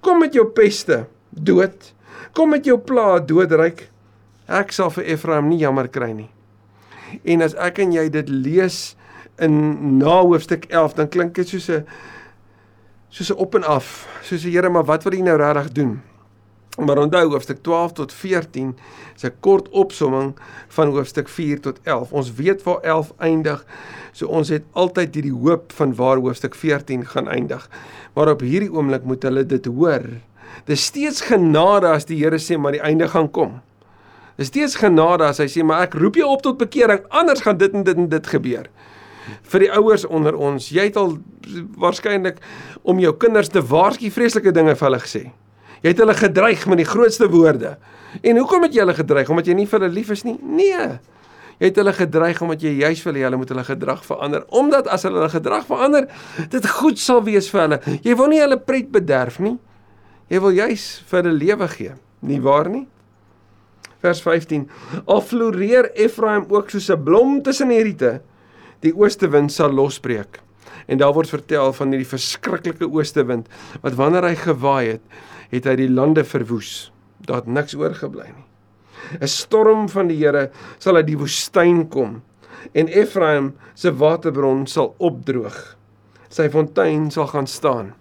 Kom 0.03 0.19
met 0.19 0.35
jou 0.35 0.45
peste, 0.51 1.05
dood. 1.29 1.93
Kom 2.35 2.51
met 2.53 2.65
jou 2.67 2.77
pla, 2.79 3.19
doodryk. 3.19 3.87
Ek 4.51 4.73
sal 4.75 4.91
vir 4.91 5.13
Efraim 5.15 5.47
nie 5.47 5.61
jammer 5.61 5.87
kry 5.87 6.11
nie. 6.11 6.29
En 7.23 7.41
as 7.45 7.55
ek 7.55 7.79
en 7.79 7.93
jy 7.95 8.09
dit 8.11 8.29
lees 8.29 8.95
in 9.41 9.53
na 10.01 10.19
hoofstuk 10.21 10.67
11, 10.69 10.97
dan 10.99 11.09
klink 11.09 11.35
dit 11.35 11.47
soos 11.47 11.69
'n 11.69 11.85
soos 13.09 13.31
'n 13.31 13.37
op 13.37 13.55
en 13.55 13.63
af. 13.63 14.07
Soos 14.23 14.43
'n 14.43 14.51
Here, 14.51 14.69
maar 14.69 14.85
wat 14.85 15.03
wil 15.03 15.13
U 15.13 15.21
nou 15.21 15.37
regtig 15.37 15.71
doen? 15.71 16.01
Maar 16.77 16.97
onthou 16.97 17.29
hoofstuk 17.29 17.61
12 17.61 17.91
tot 17.91 18.13
14 18.13 18.77
is 19.15 19.23
'n 19.23 19.33
kort 19.39 19.69
opsomming 19.69 20.33
van 20.67 20.87
hoofstuk 20.87 21.29
4 21.29 21.59
tot 21.59 21.79
11. 21.83 22.11
Ons 22.11 22.33
weet 22.33 22.63
waar 22.63 22.79
11 22.81 23.13
eindig. 23.17 23.65
So 24.11 24.27
ons 24.27 24.49
het 24.49 24.63
altyd 24.71 25.13
hierdie 25.13 25.33
hoop 25.33 25.71
van 25.71 25.95
waar 25.95 26.17
hoofstuk 26.17 26.55
14 26.55 27.05
gaan 27.05 27.27
eindig. 27.27 27.69
Maar 28.13 28.29
op 28.29 28.39
hierdie 28.39 28.71
oomblik 28.73 29.03
moet 29.03 29.23
hulle 29.23 29.45
dit 29.45 29.65
hoor. 29.65 30.01
Dis 30.65 30.85
steeds 30.85 31.21
genade 31.21 31.87
as 31.87 32.05
die 32.05 32.23
Here 32.23 32.39
sê 32.39 32.57
maar 32.57 32.71
die 32.71 32.81
einde 32.81 33.07
gaan 33.07 33.31
kom. 33.31 33.61
Dis 34.35 34.47
steeds 34.47 34.75
genade 34.75 35.23
as 35.23 35.37
hy 35.37 35.45
sê 35.45 35.63
maar 35.63 35.81
ek 35.81 35.93
roep 35.93 36.15
jou 36.15 36.29
op 36.29 36.41
tot 36.41 36.57
bekering 36.57 37.05
anders 37.09 37.41
gaan 37.41 37.57
dit 37.57 37.73
en 37.73 37.83
dit 37.83 37.97
en 37.97 38.09
dit 38.09 38.27
gebeur. 38.27 38.69
Vir 39.41 39.59
die 39.59 39.71
ouers 39.71 40.05
onder 40.05 40.35
ons, 40.35 40.69
jy 40.69 40.83
het 40.89 40.97
al 40.97 41.17
waarskynlik 41.77 42.41
om 42.81 42.99
jou 42.99 43.13
kinders 43.17 43.47
te 43.47 43.61
waarsku 43.61 44.09
vreeslike 44.11 44.51
dinge 44.51 44.75
vir 44.75 44.89
hulle 44.89 44.99
gesê. 44.99 45.31
Jy 45.83 45.91
het 45.91 45.99
hulle 45.99 46.15
gedreig 46.15 46.63
met 46.71 46.79
die 46.79 46.87
grootste 46.87 47.27
woorde. 47.29 47.75
En 48.21 48.37
hoekom 48.39 48.63
het 48.63 48.75
jy 48.75 48.85
hulle 48.85 48.95
gedreig? 48.95 49.29
Omdat 49.29 49.49
jy 49.49 49.55
nie 49.57 49.67
vir 49.67 49.81
hulle 49.81 49.93
lief 49.93 50.13
is 50.15 50.23
nie? 50.23 50.37
Nee. 50.39 50.85
Jy 51.59 51.69
het 51.69 51.79
hulle 51.79 51.93
gedreig 51.95 52.39
omdat 52.43 52.63
jy 52.63 52.71
juis 52.79 53.01
wil 53.05 53.17
hê 53.19 53.25
hulle 53.27 53.39
moet 53.39 53.51
hulle 53.51 53.65
gedrag 53.67 54.01
verander. 54.07 54.45
Omdat 54.47 54.87
as 54.91 55.03
hulle 55.07 55.19
hulle 55.19 55.33
gedrag 55.33 55.67
verander, 55.67 56.07
dit 56.49 56.69
goed 56.79 57.01
sal 57.01 57.21
wees 57.27 57.49
vir 57.51 57.65
hulle. 57.65 57.79
Jy 58.05 58.15
wil 58.19 58.31
nie 58.31 58.41
hulle 58.41 58.59
pret 58.59 58.89
bederf 58.93 59.41
nie. 59.43 59.57
Jy 60.31 60.41
wil 60.43 60.55
juis 60.55 60.87
vir 61.09 61.21
hulle 61.21 61.35
lewe 61.37 61.67
gee. 61.75 61.97
Nie 62.23 62.39
waar 62.43 62.71
nie? 62.71 62.85
Vers 64.03 64.23
15. 64.23 64.65
Al 65.07 65.21
floreer 65.23 65.91
Efraim 65.99 66.47
ook 66.51 66.71
soos 66.71 66.89
'n 66.89 67.03
blom 67.03 67.41
tussen 67.43 67.69
die 67.69 67.83
riete, 67.83 68.21
die 68.81 68.95
oostewind 68.95 69.51
sal 69.51 69.71
losbreek. 69.71 70.39
En 70.87 70.97
daar 70.97 71.13
word 71.13 71.29
vertel 71.29 71.73
van 71.73 71.91
hierdie 71.91 72.07
verskriklike 72.07 72.87
oostewind 72.87 73.47
wat 73.81 73.95
wanneer 73.95 74.23
hy 74.23 74.35
gewaai 74.35 74.87
het, 74.87 75.01
het 75.53 75.69
hy 75.69 75.75
die 75.79 75.91
lande 75.91 76.25
verwoes. 76.25 76.91
Daar 77.23 77.43
het 77.43 77.47
niks 77.47 77.75
oorgebly 77.77 78.27
nie. 78.31 78.47
'n 79.21 79.27
Storm 79.27 79.89
van 79.89 80.07
die 80.07 80.17
Here 80.17 80.49
sal 80.79 80.95
uit 80.95 81.07
die 81.07 81.17
woestyn 81.17 81.87
kom 81.89 82.21
en 82.71 82.87
Efraim 82.87 83.53
se 83.73 83.91
waterbron 83.91 84.67
sal 84.67 84.95
opdroog. 84.97 85.75
Sy 86.29 86.49
fontein 86.49 87.11
sal 87.11 87.27
gaan 87.27 87.47
staan. 87.47 87.93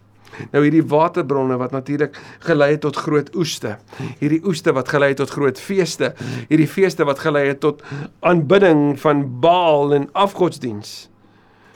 Nou 0.53 0.63
hierdie 0.65 0.85
waterbronne 0.89 1.59
wat 1.61 1.75
natuurlik 1.75 2.17
gelei 2.47 2.71
het 2.73 2.81
tot 2.81 2.97
groot 2.97 3.29
oeste. 3.37 3.77
Hierdie 4.21 4.41
oeste 4.49 4.73
wat 4.73 4.89
gelei 4.89 5.11
het 5.13 5.21
tot 5.21 5.35
groot 5.35 5.61
feeste. 5.61 6.15
Hierdie 6.49 6.69
feeste 6.69 7.05
wat 7.05 7.21
gelei 7.21 7.47
het 7.51 7.61
tot 7.61 7.83
aanbidding 8.21 9.01
van 9.01 9.27
Baal 9.41 9.93
en 9.95 10.09
afgodsdiens. 10.13 11.11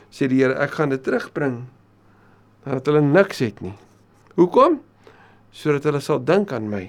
Sê 0.08 0.30
die 0.30 0.40
Here, 0.40 0.56
ek 0.56 0.78
gaan 0.78 0.94
dit 0.94 1.02
terugbring. 1.04 1.66
Dat 2.64 2.88
hulle 2.88 3.04
niks 3.04 3.42
het 3.44 3.60
nie. 3.60 3.74
Hoekom? 4.40 4.80
Sodat 5.56 5.88
hulle 5.88 6.02
sal 6.04 6.20
dink 6.20 6.52
aan 6.52 6.68
my. 6.68 6.84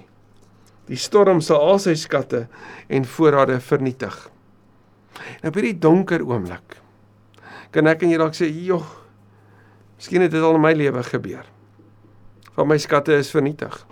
Die 0.88 1.00
storm 1.00 1.40
sal 1.44 1.64
al 1.64 1.80
sy 1.84 1.96
skatte 2.00 2.46
en 2.92 3.08
voorrade 3.08 3.60
vernietig. 3.64 4.16
En 5.42 5.50
op 5.52 5.58
hierdie 5.60 5.78
donker 5.80 6.24
oomblik 6.26 6.82
kan 7.72 7.88
ek 7.88 8.04
en 8.04 8.10
jy 8.14 8.18
dalk 8.18 8.34
sê, 8.34 8.48
"Joh, 8.48 8.86
miskien 9.98 10.22
het 10.22 10.32
dit 10.32 10.42
al 10.42 10.56
in 10.56 10.62
my 10.62 10.74
lewe 10.74 11.04
gebeur. 11.04 11.46
Van 12.56 12.68
my 12.68 12.78
skatte 12.78 13.14
is 13.14 13.32
vernietig. 13.32 13.86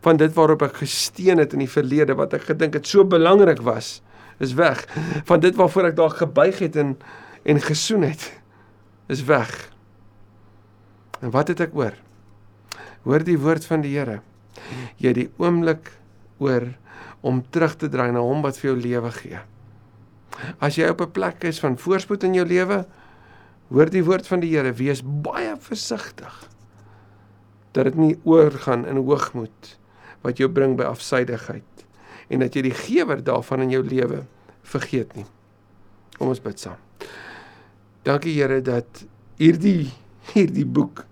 van 0.00 0.16
dit 0.16 0.34
waarop 0.34 0.62
ek 0.62 0.76
gesteun 0.82 1.40
het 1.42 1.54
in 1.56 1.64
die 1.64 1.70
verlede 1.70 2.14
wat 2.14 2.34
ek 2.36 2.44
gedink 2.52 2.76
het 2.78 2.86
so 2.86 3.06
belangrik 3.08 3.62
was, 3.66 3.98
is 4.38 4.54
weg. 4.54 4.84
Van 5.26 5.40
dit 5.42 5.56
waarvoor 5.58 5.90
ek 5.90 5.96
daar 5.96 6.14
gebuig 6.14 6.58
het 6.58 6.76
en 6.76 6.98
en 7.48 7.60
gesoen 7.60 8.02
het, 8.02 8.40
is 9.08 9.24
weg. 9.24 9.70
En 11.20 11.30
wat 11.30 11.48
het 11.48 11.60
ek 11.64 11.74
oor? 11.74 11.94
Hoor 13.08 13.24
die 13.24 13.38
woord 13.40 13.64
van 13.64 13.80
die 13.80 13.94
Here. 13.96 14.20
Jy 15.00 15.12
die 15.16 15.28
oomblik 15.40 15.94
oor 16.44 16.66
om 17.24 17.40
terug 17.54 17.78
te 17.80 17.88
draai 17.88 18.10
na 18.12 18.20
hom 18.20 18.42
wat 18.44 18.58
vir 18.60 18.74
jou 18.74 18.76
lewe 18.76 19.12
gee. 19.16 19.40
As 20.60 20.76
jy 20.76 20.90
op 20.92 21.00
'n 21.00 21.10
plek 21.16 21.44
is 21.44 21.60
van 21.60 21.78
voorspoed 21.78 22.24
in 22.24 22.34
jou 22.34 22.44
lewe, 22.44 22.84
hoor 23.72 23.90
die 23.90 24.04
woord 24.04 24.26
van 24.26 24.40
die 24.40 24.52
Here, 24.52 24.72
wees 24.72 25.02
baie 25.02 25.56
versigtig 25.56 26.48
dat 27.72 27.84
dit 27.84 27.96
nie 27.96 28.18
oorgaan 28.24 28.86
in 28.86 28.96
hoogmoed 28.96 29.78
wat 30.22 30.38
jou 30.38 30.48
bring 30.48 30.76
by 30.76 30.84
afsydigheid 30.84 31.86
en 32.28 32.40
dat 32.40 32.54
jy 32.54 32.62
die 32.62 32.74
gewer 32.76 33.24
daarvan 33.24 33.62
in 33.62 33.70
jou 33.70 33.82
lewe 33.82 34.26
vergeet 34.62 35.16
nie. 35.16 35.26
Kom 36.18 36.28
ons 36.28 36.40
bid 36.40 36.60
saam. 36.60 36.76
Dankie 38.04 38.34
Here 38.34 38.60
dat 38.60 39.04
hierdie 39.38 39.92
hierdie 40.34 40.66
boek 40.66 41.07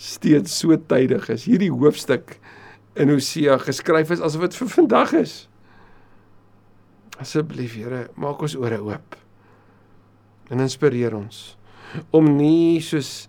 steeds 0.00 0.56
so 0.62 0.76
tydig 0.88 1.28
is. 1.32 1.44
Hierdie 1.48 1.72
hoofstuk 1.72 2.38
in 2.96 3.12
Hosea 3.12 3.58
geskryf 3.60 4.12
is 4.14 4.24
asof 4.24 4.48
dit 4.48 4.58
vir 4.60 4.72
vandag 4.72 5.14
is. 5.20 5.34
Asseblief 7.20 7.76
Here, 7.76 8.06
maak 8.16 8.40
ons 8.40 8.56
ore 8.56 8.80
oop. 8.80 9.16
En 10.50 10.62
inspireer 10.64 11.14
ons 11.14 11.50
om 12.14 12.26
nie 12.36 12.80
soos 12.84 13.28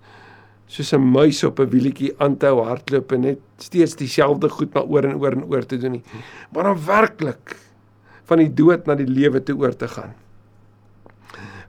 soos 0.72 0.94
'n 0.94 1.04
muis 1.04 1.44
op 1.44 1.60
'n 1.60 1.70
wielietjie 1.70 2.14
aan 2.20 2.38
te 2.38 2.46
hou 2.46 2.64
hardloop 2.64 3.12
en 3.12 3.22
net 3.22 3.40
steeds 3.58 3.96
dieselfde 3.96 4.50
goed 4.50 4.74
maar 4.74 4.86
oor 4.86 5.04
en 5.04 5.16
oor 5.16 5.34
en 5.34 5.44
oor 5.44 5.66
te 5.66 5.78
doen 5.78 5.92
nie, 5.92 6.04
maar 6.54 6.72
om 6.72 6.86
werklik 6.86 7.58
van 8.24 8.38
die 8.38 8.54
dood 8.54 8.88
na 8.88 8.96
die 8.96 9.08
lewe 9.10 9.44
toe 9.44 9.58
oor 9.58 9.76
te 9.76 9.88
gaan. 9.88 10.14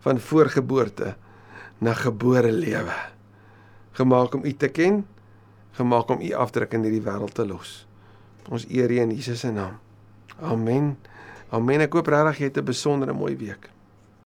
Van 0.01 0.21
voorgeboorte 0.21 1.17
na 1.81 1.95
gebore 1.95 2.53
lewe. 2.53 3.12
Gemaak 3.93 4.35
om 4.35 4.45
U 4.45 4.53
te 4.53 4.69
ken, 4.69 5.07
gemaak 5.77 6.11
om 6.11 6.21
U 6.21 6.33
afdruk 6.33 6.73
in 6.73 6.87
hierdie 6.87 7.05
wêreld 7.05 7.35
te 7.37 7.47
los. 7.47 7.87
Ons 8.49 8.67
eer 8.69 8.91
U 8.91 9.01
in 9.01 9.13
Jesus 9.15 9.41
se 9.45 9.53
naam. 9.53 9.79
Amen. 10.41 10.97
Amen. 11.53 11.85
Ek 11.85 11.93
hoop 11.93 12.09
regtig 12.09 12.39
jy 12.39 12.45
het 12.51 12.59
'n 12.59 12.65
besondere 12.65 13.13
mooi 13.13 13.37
week. 13.37 13.71